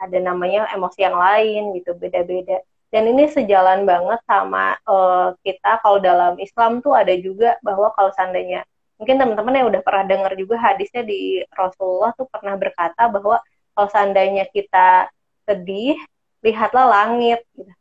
[0.00, 2.62] ada namanya emosi yang lain gitu beda-beda.
[2.92, 8.12] Dan ini sejalan banget sama uh, kita kalau dalam Islam tuh ada juga bahwa kalau
[8.12, 8.68] seandainya
[9.02, 13.42] mungkin teman-teman yang udah pernah dengar juga hadisnya di Rasulullah tuh pernah berkata bahwa
[13.74, 15.10] kalau seandainya kita
[15.42, 15.98] sedih,
[16.46, 17.74] lihatlah langit gitu.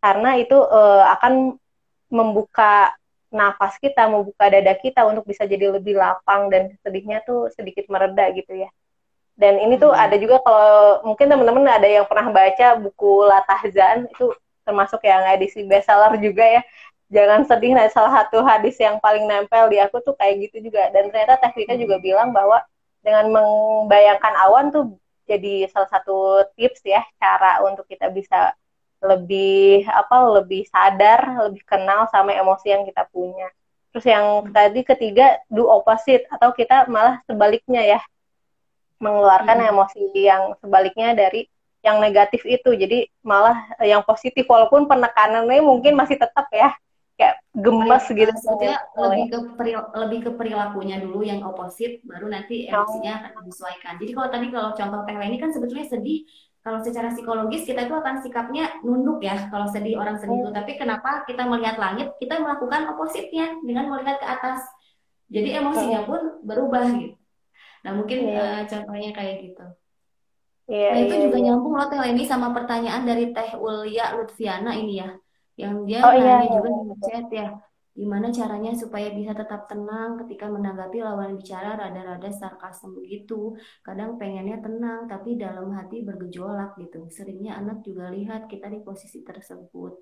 [0.00, 1.60] Karena itu uh, akan
[2.08, 2.96] membuka
[3.28, 8.32] nafas kita, membuka dada kita untuk bisa jadi lebih lapang dan sedihnya tuh sedikit mereda
[8.32, 8.72] gitu ya.
[9.36, 10.04] Dan ini tuh hmm.
[10.08, 14.32] ada juga kalau mungkin teman-teman ada yang pernah baca buku Latahzan itu
[14.64, 16.62] termasuk yang edisi bestseller juga ya
[17.06, 20.90] jangan sedih nah salah satu hadis yang paling nempel di aku tuh kayak gitu juga.
[20.90, 22.62] Dan ternyata tekniknya juga bilang bahwa
[23.02, 28.54] dengan membayangkan awan tuh jadi salah satu tips ya cara untuk kita bisa
[29.02, 33.46] lebih apa lebih sadar lebih kenal sama emosi yang kita punya.
[33.94, 38.00] Terus yang tadi ketiga do opposite atau kita malah sebaliknya ya.
[38.96, 39.70] Mengeluarkan hmm.
[39.70, 41.46] emosi yang sebaliknya dari
[41.84, 42.74] yang negatif itu.
[42.74, 46.74] Jadi malah yang positif walaupun penekanannya mungkin masih tetap ya
[47.16, 48.30] kayak gemes oh, gitu.
[48.30, 52.84] Maksudnya lebih ke peril, lebih ke perilakunya dulu yang oposit, baru nanti oh.
[52.84, 53.92] emosinya akan disesuaikan.
[53.96, 56.28] Jadi kalau tadi kalau contoh teh ini kan sebetulnya sedih,
[56.60, 60.50] kalau secara psikologis kita itu akan sikapnya nunduk ya kalau sedih orang sedih itu.
[60.52, 60.58] Hmm.
[60.60, 64.60] Tapi kenapa kita melihat langit, kita melakukan opositnya dengan melihat ke atas.
[65.26, 67.16] Jadi emosinya pun berubah gitu.
[67.86, 68.34] Nah mungkin yeah.
[68.34, 68.42] Iya.
[68.42, 69.66] uh, contohnya kayak gitu.
[70.66, 71.46] Yeah, nah itu yeah, juga yeah.
[71.54, 75.14] nyambung loh Teh ini sama pertanyaan dari Teh Ulia Lutfiana ini ya
[75.56, 77.48] yang dia oh, iya, nanya iya, juga di chat ya
[77.96, 84.60] gimana caranya supaya bisa tetap tenang ketika menanggapi lawan bicara rada-rada sarkasem begitu kadang pengennya
[84.60, 87.08] tenang tapi dalam hati bergejolak gitu.
[87.08, 89.96] Seringnya anak juga lihat kita di posisi tersebut.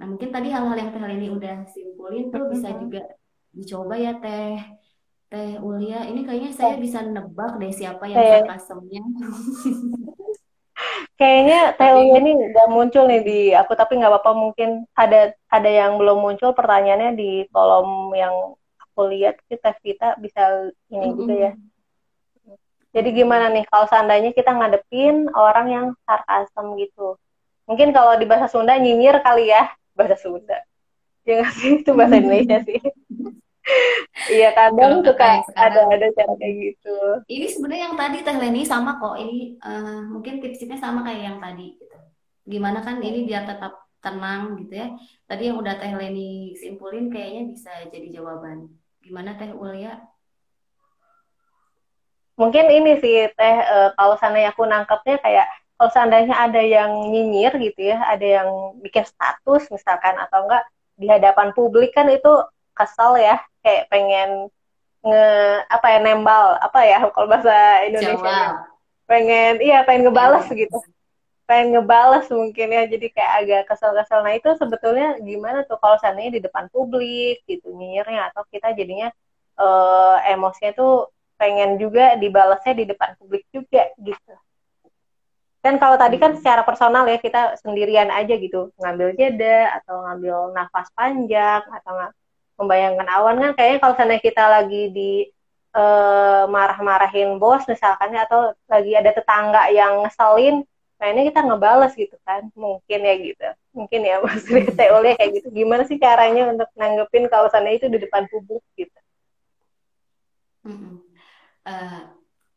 [0.00, 3.12] Nah mungkin tadi hal-hal yang teh ini udah simpulin tuh bisa juga
[3.52, 4.56] dicoba ya teh.
[5.28, 9.04] Teh Ulia ini kayaknya saya bisa nebak deh siapa yang sarkasemnya
[11.24, 15.96] Kayaknya Teo ini udah muncul nih di aku tapi nggak apa-apa mungkin ada ada yang
[15.96, 21.16] belum muncul pertanyaannya di kolom yang aku lihat kita kita bisa ini mm-hmm.
[21.16, 21.52] juga ya.
[22.94, 27.16] Jadi gimana nih kalau seandainya kita ngadepin orang yang sarkasem gitu.
[27.64, 30.60] Mungkin kalau di bahasa Sunda nyinyir kali ya, bahasa Sunda.
[31.24, 32.78] Ya sih itu bahasa Indonesia sih.
[34.28, 36.96] Iya kadang Kalau suka ada ada cara kayak gitu.
[37.28, 39.16] Ini sebenarnya yang tadi Teh Leni sama kok.
[39.16, 41.76] Ini uh, mungkin tips-tipsnya sama kayak yang tadi.
[41.76, 41.96] Gitu.
[42.44, 44.88] Gimana kan ini biar tetap tenang gitu ya.
[45.24, 48.68] Tadi yang udah Teh Leni simpulin kayaknya bisa jadi jawaban.
[49.00, 50.00] Gimana Teh Ulia?
[52.36, 57.50] Mungkin ini sih Teh uh, kalau seandainya aku nangkepnya kayak kalau seandainya ada yang nyinyir
[57.58, 58.48] gitu ya, ada yang
[58.78, 60.62] bikin status misalkan atau enggak
[60.94, 62.30] di hadapan publik kan itu
[62.74, 64.50] kesal ya kayak pengen
[65.04, 65.26] nge
[65.68, 68.64] apa ya nembal apa ya kalau bahasa Indonesia
[69.04, 70.64] pengen iya pengen ngebales ya.
[70.64, 70.78] gitu.
[71.44, 74.24] Pengen ngebales mungkin ya jadi kayak agak kesel-kesel.
[74.24, 79.12] Nah itu sebetulnya gimana tuh kalau seandainya di depan publik gitu nyinyirnya atau kita jadinya
[79.60, 84.32] uh, emosinya tuh pengen juga dibalasnya di depan publik juga gitu.
[85.60, 88.72] Kan kalau tadi kan secara personal ya kita sendirian aja gitu.
[88.80, 91.92] Ngambil jeda atau ngambil nafas panjang atau
[92.54, 95.10] membayangkan awan kan kayaknya kalau sana kita lagi di
[95.74, 100.62] uh, marah-marahin bos misalkan ya, atau lagi ada tetangga yang ngeselin
[100.94, 102.48] nah ini kita ngebales gitu kan.
[102.54, 103.48] Mungkin ya gitu.
[103.74, 105.48] Mungkin ya mas oleh kayak gitu.
[105.50, 108.98] Gimana sih caranya untuk nanggepin kalau sana itu di depan publik gitu?
[111.64, 112.14] Uh,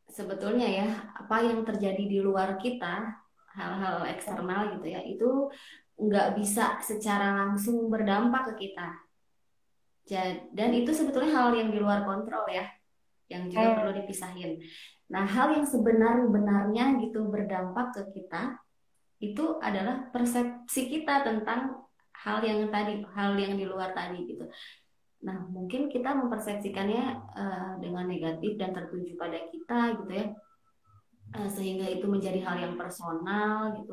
[0.07, 0.87] sebetulnya ya
[1.17, 3.19] apa yang terjadi di luar kita
[3.57, 5.51] hal-hal eksternal gitu ya itu
[5.97, 9.06] nggak bisa secara langsung berdampak ke kita
[10.07, 12.63] dan itu sebetulnya hal yang di luar kontrol ya,
[13.27, 13.77] yang juga hmm.
[13.79, 14.51] perlu dipisahin.
[15.07, 18.59] Nah, hal yang sebenar-benarnya gitu berdampak ke kita
[19.23, 21.83] itu adalah persepsi kita tentang
[22.23, 24.47] hal yang tadi, hal yang di luar tadi gitu.
[25.23, 27.03] Nah, mungkin kita mempersepsikannya
[27.33, 30.27] uh, dengan negatif dan tertuju pada kita gitu ya.
[31.35, 33.91] Uh, sehingga itu menjadi hal yang personal gitu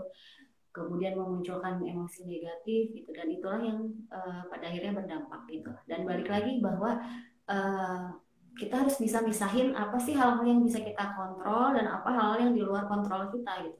[0.74, 5.70] kemudian memunculkan emosi negatif gitu dan itulah yang uh, pada akhirnya berdampak gitu.
[5.86, 6.98] Dan balik lagi bahwa
[7.46, 8.18] uh,
[8.58, 12.52] kita harus bisa misahin apa sih hal-hal yang bisa kita kontrol dan apa hal-hal yang
[12.58, 13.78] di luar kontrol kita gitu.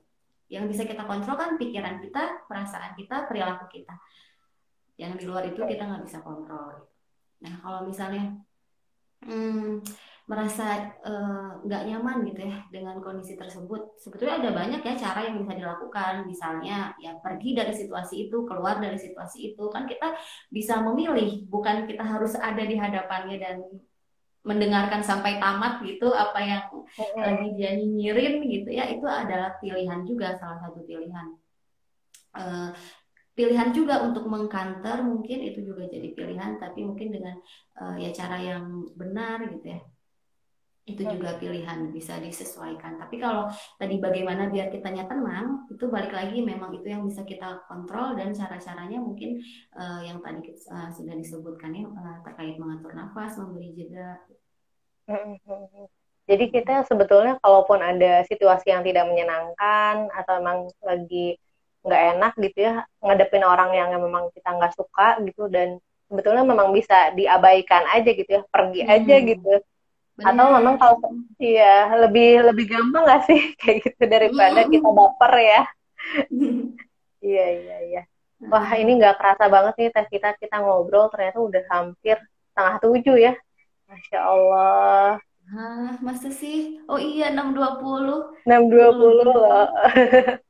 [0.54, 3.98] Yang bisa kita kontrol kan pikiran kita perasaan kita perilaku kita.
[4.94, 6.94] Yang di luar itu kita nggak bisa kontrol gitu.
[7.44, 8.40] nah kalau misalnya
[9.26, 9.82] hmm,
[10.24, 14.00] merasa eh, nggak uh, nyaman gitu ya dengan kondisi tersebut.
[14.00, 16.24] Sebetulnya ada banyak ya cara yang bisa dilakukan.
[16.24, 19.68] Misalnya ya pergi dari situasi itu, keluar dari situasi itu.
[19.68, 20.16] Kan kita
[20.48, 23.56] bisa memilih, bukan kita harus ada di hadapannya dan
[24.44, 26.64] mendengarkan sampai tamat gitu apa yang
[27.16, 31.32] lagi dia nyinyirin gitu ya itu adalah pilihan juga salah satu pilihan
[32.36, 32.68] uh,
[33.32, 37.40] pilihan juga untuk mengkanter mungkin itu juga jadi pilihan tapi mungkin dengan
[37.80, 39.80] uh, ya cara yang benar gitu ya
[40.84, 43.00] itu juga pilihan bisa disesuaikan.
[43.00, 43.48] Tapi kalau
[43.80, 48.36] tadi bagaimana biar kitanya tenang itu balik lagi memang itu yang bisa kita kontrol dan
[48.36, 49.40] cara-caranya mungkin
[49.72, 54.20] uh, yang tadi uh, sudah disebutkan ya uh, terkait mengatur nafas memberi jeda.
[56.28, 61.36] Jadi kita sebetulnya kalaupun ada situasi yang tidak menyenangkan atau memang lagi
[61.84, 62.74] nggak enak gitu ya
[63.04, 65.76] ngadepin orang yang memang kita nggak suka gitu dan
[66.08, 68.94] sebetulnya memang bisa diabaikan aja gitu ya pergi hmm.
[68.96, 69.52] aja gitu
[70.14, 70.30] Bener.
[70.30, 70.96] atau memang kalau
[71.42, 74.70] iya lebih lebih gampang gak sih kayak gitu daripada mm.
[74.70, 75.62] kita baper ya
[77.34, 78.02] iya iya iya
[78.46, 82.14] wah ini nggak kerasa banget nih tes kita kita ngobrol ternyata udah hampir
[82.54, 83.32] setengah tujuh ya
[83.90, 86.80] masya Allah Hah, masa sih?
[86.88, 88.40] Oh iya, 6.20.
[88.48, 89.68] 6.20 loh.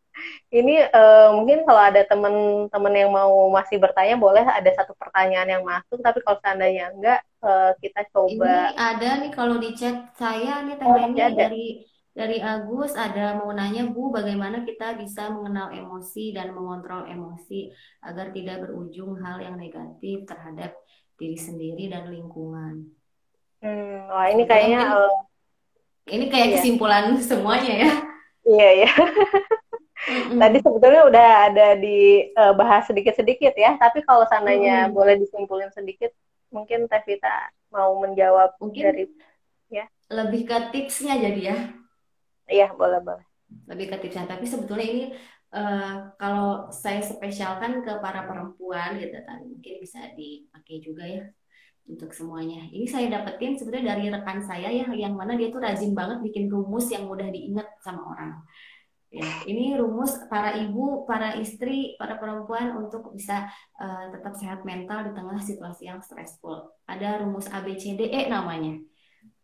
[0.48, 5.64] Ini uh, mungkin kalau ada teman-teman yang mau masih bertanya boleh ada satu pertanyaan yang
[5.66, 8.70] masuk tapi kalau seandainya enggak uh, kita coba.
[8.70, 11.82] Ini ada nih kalau di chat saya nih oh, dari
[12.14, 17.74] dari Agus ada mau nanya Bu bagaimana kita bisa mengenal emosi dan mengontrol emosi
[18.06, 20.78] agar tidak berujung hal yang negatif terhadap
[21.18, 22.86] diri sendiri dan lingkungan.
[23.58, 25.14] Hmm, wah ini kayaknya uh,
[26.06, 26.54] ini kayak iya.
[26.60, 27.92] kesimpulan semuanya ya.
[28.44, 28.90] Iya ya.
[30.05, 30.36] Mm-hmm.
[30.36, 34.92] Tadi sebetulnya udah ada dibahas uh, sedikit-sedikit ya, tapi kalau seandainya mm.
[34.92, 36.12] boleh disimpulin sedikit,
[36.52, 39.05] mungkin Teh Vita mau menjawab mungkin dari
[39.72, 39.88] ya.
[40.12, 41.57] Lebih ke tipsnya jadi ya.
[42.44, 43.24] Iya, boleh boleh.
[43.64, 45.05] Lebih ke tipsnya, tapi sebetulnya ini
[45.57, 51.24] uh, kalau saya spesialkan ke para perempuan gitu tadi mungkin bisa dipakai juga ya
[51.88, 52.64] untuk semuanya.
[52.72, 56.48] Ini saya dapetin sebetulnya dari rekan saya ya, yang mana dia tuh rajin banget bikin
[56.48, 58.40] rumus yang mudah diingat sama orang.
[59.14, 63.46] Ya, ini rumus para ibu, para istri, para perempuan untuk bisa
[63.78, 66.74] uh, tetap sehat mental di tengah situasi yang stressful.
[66.90, 68.74] Ada rumus ABCDE namanya.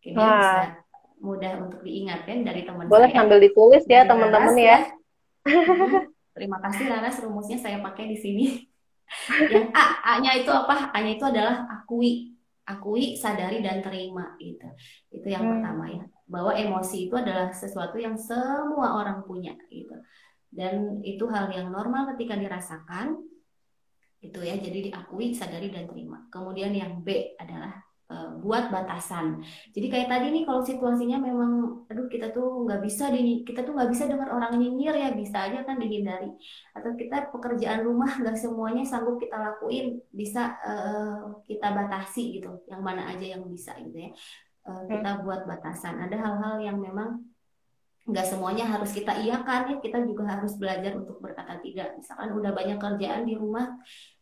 [0.03, 0.83] Ini bisa
[1.23, 4.91] mudah untuk diingat kan dari teman Boleh sambil ditulis ya teman-teman ya.
[6.35, 8.47] Terima kasih Laras, rumusnya saya pakai di sini.
[9.55, 10.91] yang A, A-nya itu apa?
[10.91, 12.35] A-nya itu adalah akui,
[12.67, 14.67] akui, sadari dan terima gitu.
[15.15, 15.53] Itu yang hmm.
[15.55, 19.99] pertama ya bahwa emosi itu adalah sesuatu yang semua orang punya gitu.
[20.47, 23.19] Dan itu hal yang normal ketika dirasakan
[24.23, 24.55] itu ya.
[24.55, 26.23] Jadi diakui sadari dan terima.
[26.31, 29.43] Kemudian yang B adalah uh, buat batasan.
[29.75, 33.75] Jadi kayak tadi nih kalau situasinya memang aduh kita tuh nggak bisa di kita tuh
[33.75, 35.11] nggak bisa dengar orang nyinyir ya.
[35.11, 36.31] Bisa aja kan dihindari.
[36.79, 39.99] Atau kita pekerjaan rumah nggak semuanya sanggup kita lakuin.
[40.15, 42.55] Bisa uh, kita batasi gitu.
[42.71, 44.15] Yang mana aja yang bisa gitu ya
[44.71, 45.99] uh, kita buat batasan.
[45.99, 47.27] Ada hal-hal yang memang
[48.07, 49.77] nggak semuanya harus kita iakan ya.
[49.83, 51.99] Kita juga harus belajar untuk berkata tidak.
[51.99, 53.75] Misalkan udah banyak kerjaan di rumah,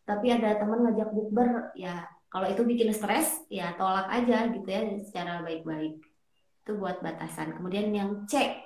[0.09, 4.81] tapi ada teman ngajak bukber, ya kalau itu bikin stres, ya tolak aja gitu ya
[5.01, 5.97] secara baik-baik.
[6.65, 7.57] Itu buat batasan.
[7.57, 8.61] Kemudian yang C,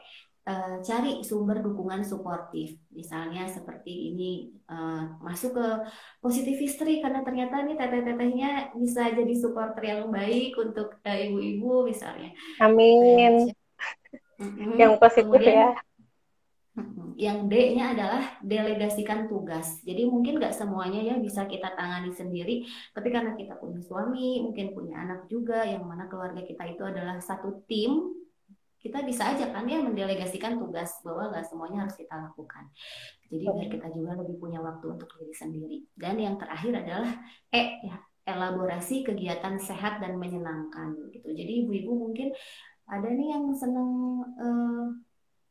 [0.48, 2.76] uh, cari sumber dukungan suportif.
[2.92, 5.68] Misalnya seperti ini uh, masuk ke
[6.20, 12.32] positif history karena ternyata nih teteh-tetehnya bisa jadi supporter yang baik untuk eh, ibu-ibu misalnya.
[12.60, 13.52] Amin.
[14.40, 14.76] Mm-hmm.
[14.76, 15.72] Yang positif Kemudian, ya.
[17.14, 19.78] Yang D-nya adalah delegasikan tugas.
[19.86, 22.66] Jadi mungkin nggak semuanya ya bisa kita tangani sendiri,
[22.98, 27.22] tapi karena kita punya suami, mungkin punya anak juga, yang mana keluarga kita itu adalah
[27.22, 28.23] satu tim
[28.84, 32.68] kita bisa aja kan ya mendelegasikan tugas bahwa nggak semuanya harus kita lakukan.
[33.32, 35.78] Jadi biar kita juga lebih punya waktu untuk diri sendiri.
[35.96, 37.12] Dan yang terakhir adalah
[37.48, 37.96] E ya,
[38.28, 41.32] elaborasi kegiatan sehat dan menyenangkan gitu.
[41.32, 42.36] Jadi ibu-ibu mungkin
[42.92, 43.90] ada nih yang seneng
[44.36, 44.92] uh,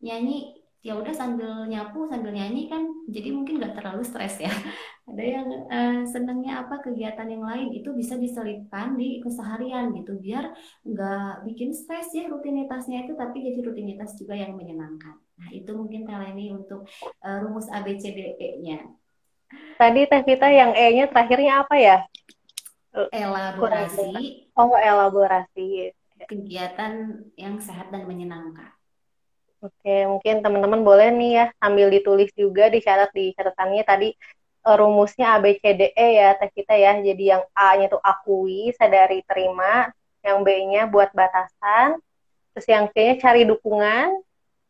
[0.04, 4.50] nyanyi ya udah sambil nyapu sambil nyanyi kan jadi mungkin nggak terlalu stres ya
[5.03, 10.55] ada yang uh, senengnya apa kegiatan yang lain itu bisa diselipkan di keseharian gitu biar
[10.86, 15.18] nggak bikin stres ya rutinitasnya itu tapi jadi rutinitas juga yang menyenangkan.
[15.18, 16.86] Nah itu mungkin ini untuk
[17.26, 19.03] uh, rumus ABCDE-nya
[19.76, 21.96] tadi Teh Vita yang E-nya terakhirnya apa ya?
[22.92, 24.48] Elaborasi.
[24.57, 25.92] Oh elaborasi.
[26.28, 28.70] Kegiatan yang sehat dan menyenangkan.
[29.62, 34.09] Oke, mungkin teman-teman boleh nih ya sambil ditulis juga dicatat di catatannya tadi
[34.62, 36.98] rumusnya A B C D E ya teh kita ya.
[37.02, 39.90] Jadi yang A-nya itu akui, sadari, terima.
[40.22, 41.98] yang B-nya buat batasan,
[42.54, 44.22] terus yang C-nya cari dukungan,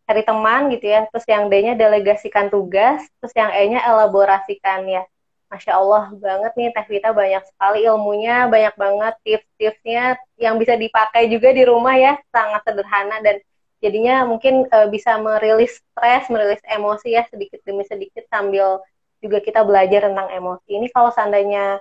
[0.08, 5.04] cari teman gitu ya, terus yang D-nya delegasikan tugas, terus yang E-nya elaborasikan ya.
[5.52, 11.28] Masya Allah banget nih Teh Vita banyak sekali ilmunya, banyak banget tips-tipsnya yang bisa dipakai
[11.28, 13.36] juga di rumah ya, sangat sederhana dan
[13.84, 18.80] jadinya mungkin uh, bisa merilis stres, merilis emosi ya sedikit demi sedikit sambil
[19.22, 20.82] juga kita belajar tentang emosi.
[20.82, 21.78] Ini kalau seandainya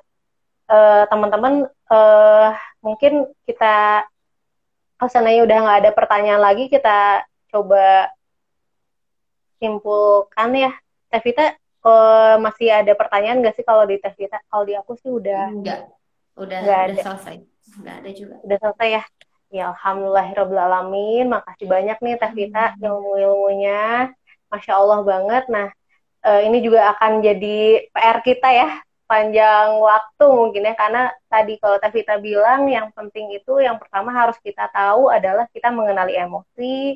[0.69, 2.53] uh, teman-teman uh,
[2.85, 4.05] mungkin kita
[5.01, 8.13] kalau seandainya udah nggak ada pertanyaan lagi kita coba
[9.57, 10.71] simpulkan ya.
[11.09, 11.21] Teh
[11.81, 14.37] uh, masih ada pertanyaan nggak sih kalau di tes kita?
[14.45, 15.89] Kalau di aku sih udah enggak.
[16.37, 17.01] Udah enggak udah ada.
[17.01, 17.35] selesai.
[17.81, 18.35] Enggak ada juga.
[18.45, 19.03] Udah selesai ya.
[19.51, 21.25] Ya alhamdulillahirobbilalamin.
[21.27, 22.85] Makasih banyak nih Teh Vita hmm.
[22.85, 24.13] ilmu-ilmunya.
[24.53, 25.43] Masya Allah banget.
[25.49, 25.67] Nah,
[26.25, 28.69] uh, ini juga akan jadi PR kita ya
[29.09, 34.15] panjang waktu mungkin ya karena tadi kalau Teh Vita bilang yang penting itu yang pertama
[34.15, 36.95] harus kita tahu adalah kita mengenali emosi,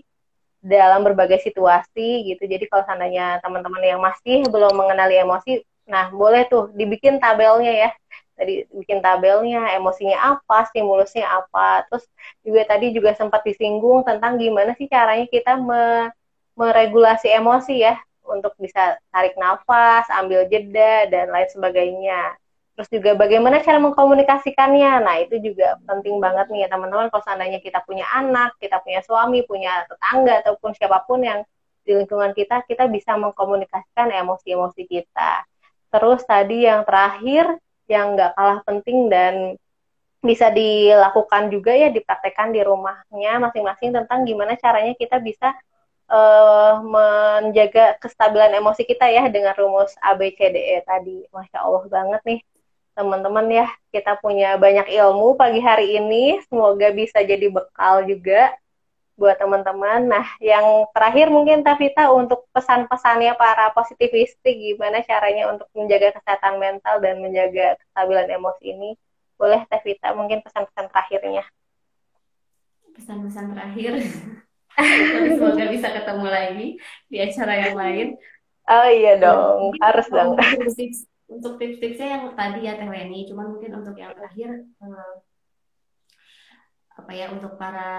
[0.66, 2.44] dalam berbagai situasi gitu.
[2.50, 7.90] Jadi kalau seandainya teman-teman yang masih belum mengenali emosi, nah boleh tuh dibikin tabelnya ya.
[8.36, 11.86] Tadi bikin tabelnya, emosinya apa, stimulusnya apa.
[11.88, 12.04] Terus
[12.42, 16.10] juga tadi juga sempat disinggung tentang gimana sih caranya kita me
[16.56, 22.36] meregulasi emosi ya untuk bisa tarik nafas, ambil jeda dan lain sebagainya.
[22.76, 24.92] Terus juga bagaimana cara mengkomunikasikannya.
[25.00, 29.00] Nah, itu juga penting banget nih ya teman-teman kalau seandainya kita punya anak, kita punya
[29.08, 31.40] suami, punya tetangga ataupun siapa pun yang
[31.86, 35.46] di lingkungan kita, kita bisa mengkomunikasikan emosi-emosi kita.
[35.94, 39.56] Terus tadi yang terakhir yang nggak kalah penting dan
[40.26, 45.54] bisa dilakukan juga ya dipraktekkan di rumahnya masing-masing tentang gimana caranya kita bisa
[46.10, 51.26] uh, menjaga kestabilan emosi kita ya dengan rumus ABCDE tadi.
[51.34, 52.40] Masya Allah banget nih
[52.94, 53.68] teman-teman ya.
[53.90, 56.40] Kita punya banyak ilmu pagi hari ini.
[56.48, 58.54] Semoga bisa jadi bekal juga
[59.16, 60.12] buat teman-teman.
[60.12, 67.00] Nah yang terakhir mungkin Tavita untuk pesan-pesannya para positivistik gimana caranya untuk menjaga kesehatan mental
[67.00, 68.90] dan menjaga kestabilan emosi ini?
[69.36, 71.44] Boleh Tavita mungkin pesan-pesan terakhirnya.
[72.96, 73.92] Pesan-pesan terakhir
[75.36, 76.68] semoga bisa ketemu lagi
[77.08, 78.08] di acara yang lain.
[78.66, 79.78] Oh iya dong.
[79.78, 80.34] harus dong.
[81.26, 85.14] untuk tips-tipsnya yang tadi ya Teh Leni, cuman mungkin untuk yang terakhir eh,
[86.96, 87.92] apa ya untuk para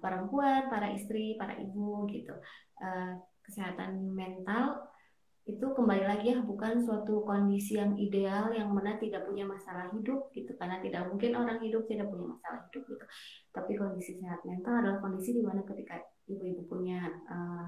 [0.00, 2.34] perempuan, para istri, para ibu gitu.
[2.80, 3.12] Eh,
[3.44, 4.90] kesehatan mental
[5.48, 10.32] itu kembali lagi ya bukan suatu kondisi yang ideal yang mana tidak punya masalah hidup
[10.32, 10.52] gitu.
[10.56, 13.04] Karena tidak mungkin orang hidup tidak punya masalah hidup gitu.
[13.52, 16.00] Tapi kondisi sehat mental adalah kondisi di mana ketika
[16.30, 17.66] ibu-ibu punya uh,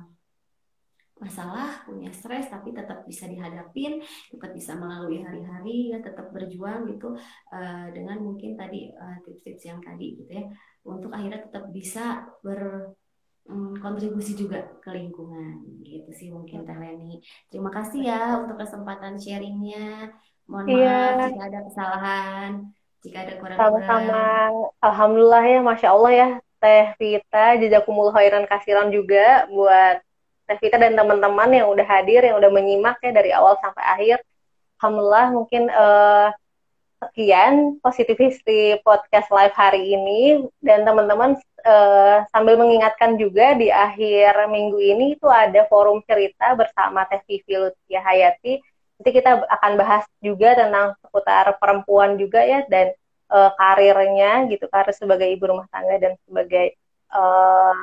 [1.23, 7.15] masalah, punya stres, tapi tetap bisa dihadapin, tetap bisa melalui hari-hari, ya tetap berjuang gitu
[7.55, 10.51] uh, dengan mungkin tadi uh, tips-tips yang tadi gitu ya,
[10.83, 17.23] untuk akhirnya tetap bisa berkontribusi um, juga ke lingkungan gitu sih mungkin Teh Leni.
[17.47, 20.11] Terima kasih ya untuk kesempatan sharingnya.
[20.51, 20.99] Mohon iya.
[21.15, 22.51] maaf jika ada kesalahan,
[23.07, 23.79] jika ada kurang-kurang.
[23.79, 24.23] Sama-sama.
[24.83, 26.29] Alhamdulillah ya, masya Allah ya.
[26.63, 29.99] Teh Vita, jazakumullah khairan kasiran juga buat
[30.47, 34.19] Tevita dan teman-teman yang udah hadir, yang udah menyimak ya dari awal sampai akhir.
[34.79, 36.31] Alhamdulillah mungkin uh,
[37.03, 41.35] sekian positivis di podcast live hari ini dan teman-teman
[41.67, 47.59] uh, sambil mengingatkan juga di akhir minggu ini itu ada forum cerita bersama Teh Vivi
[47.59, 48.63] Lutia Hayati.
[49.03, 52.95] Nanti kita akan bahas juga tentang seputar perempuan juga ya dan
[53.33, 56.77] uh, karirnya gitu karir sebagai ibu rumah tangga dan sebagai
[57.09, 57.81] uh,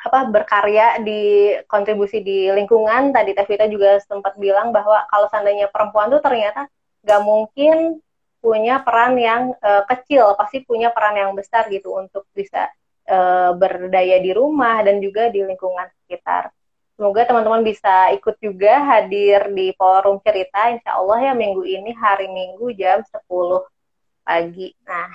[0.00, 3.12] apa berkarya di kontribusi di lingkungan.
[3.12, 6.64] Tadi Tevita juga sempat bilang bahwa kalau seandainya perempuan tuh ternyata
[7.04, 8.00] gak mungkin
[8.40, 12.72] punya peran yang uh, kecil pasti punya peran yang besar gitu untuk bisa
[13.58, 16.54] berdaya di rumah dan juga di lingkungan sekitar.
[16.94, 20.70] Semoga teman-teman bisa ikut juga hadir di forum cerita.
[20.70, 23.26] Insya Allah ya minggu ini hari minggu jam 10
[24.30, 24.70] pagi.
[24.86, 25.10] Nah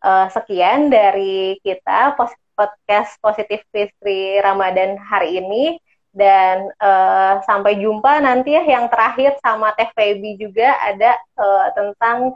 [0.00, 2.16] uh, sekian dari kita
[2.56, 5.76] podcast Positif Fitri Ramadan hari ini.
[6.14, 12.30] Dan uh, sampai jumpa nanti ya yang terakhir sama Teh Feby juga ada uh, tentang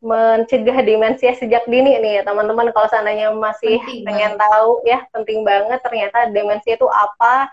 [0.00, 2.12] mencegah demensia sejak dini nih.
[2.18, 4.42] Ya teman-teman kalau seandainya masih penting pengen banget.
[4.48, 7.52] tahu ya penting banget ternyata demensia itu apa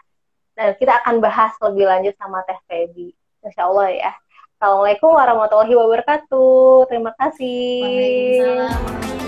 [0.56, 3.12] dan kita akan bahas lebih lanjut sama Teh Feby.
[3.44, 4.12] Insya Allah ya
[4.56, 6.88] Assalamualaikum warahmatullahi wabarakatuh.
[6.88, 7.84] Terima kasih.
[7.84, 9.25] Waalaikumsalam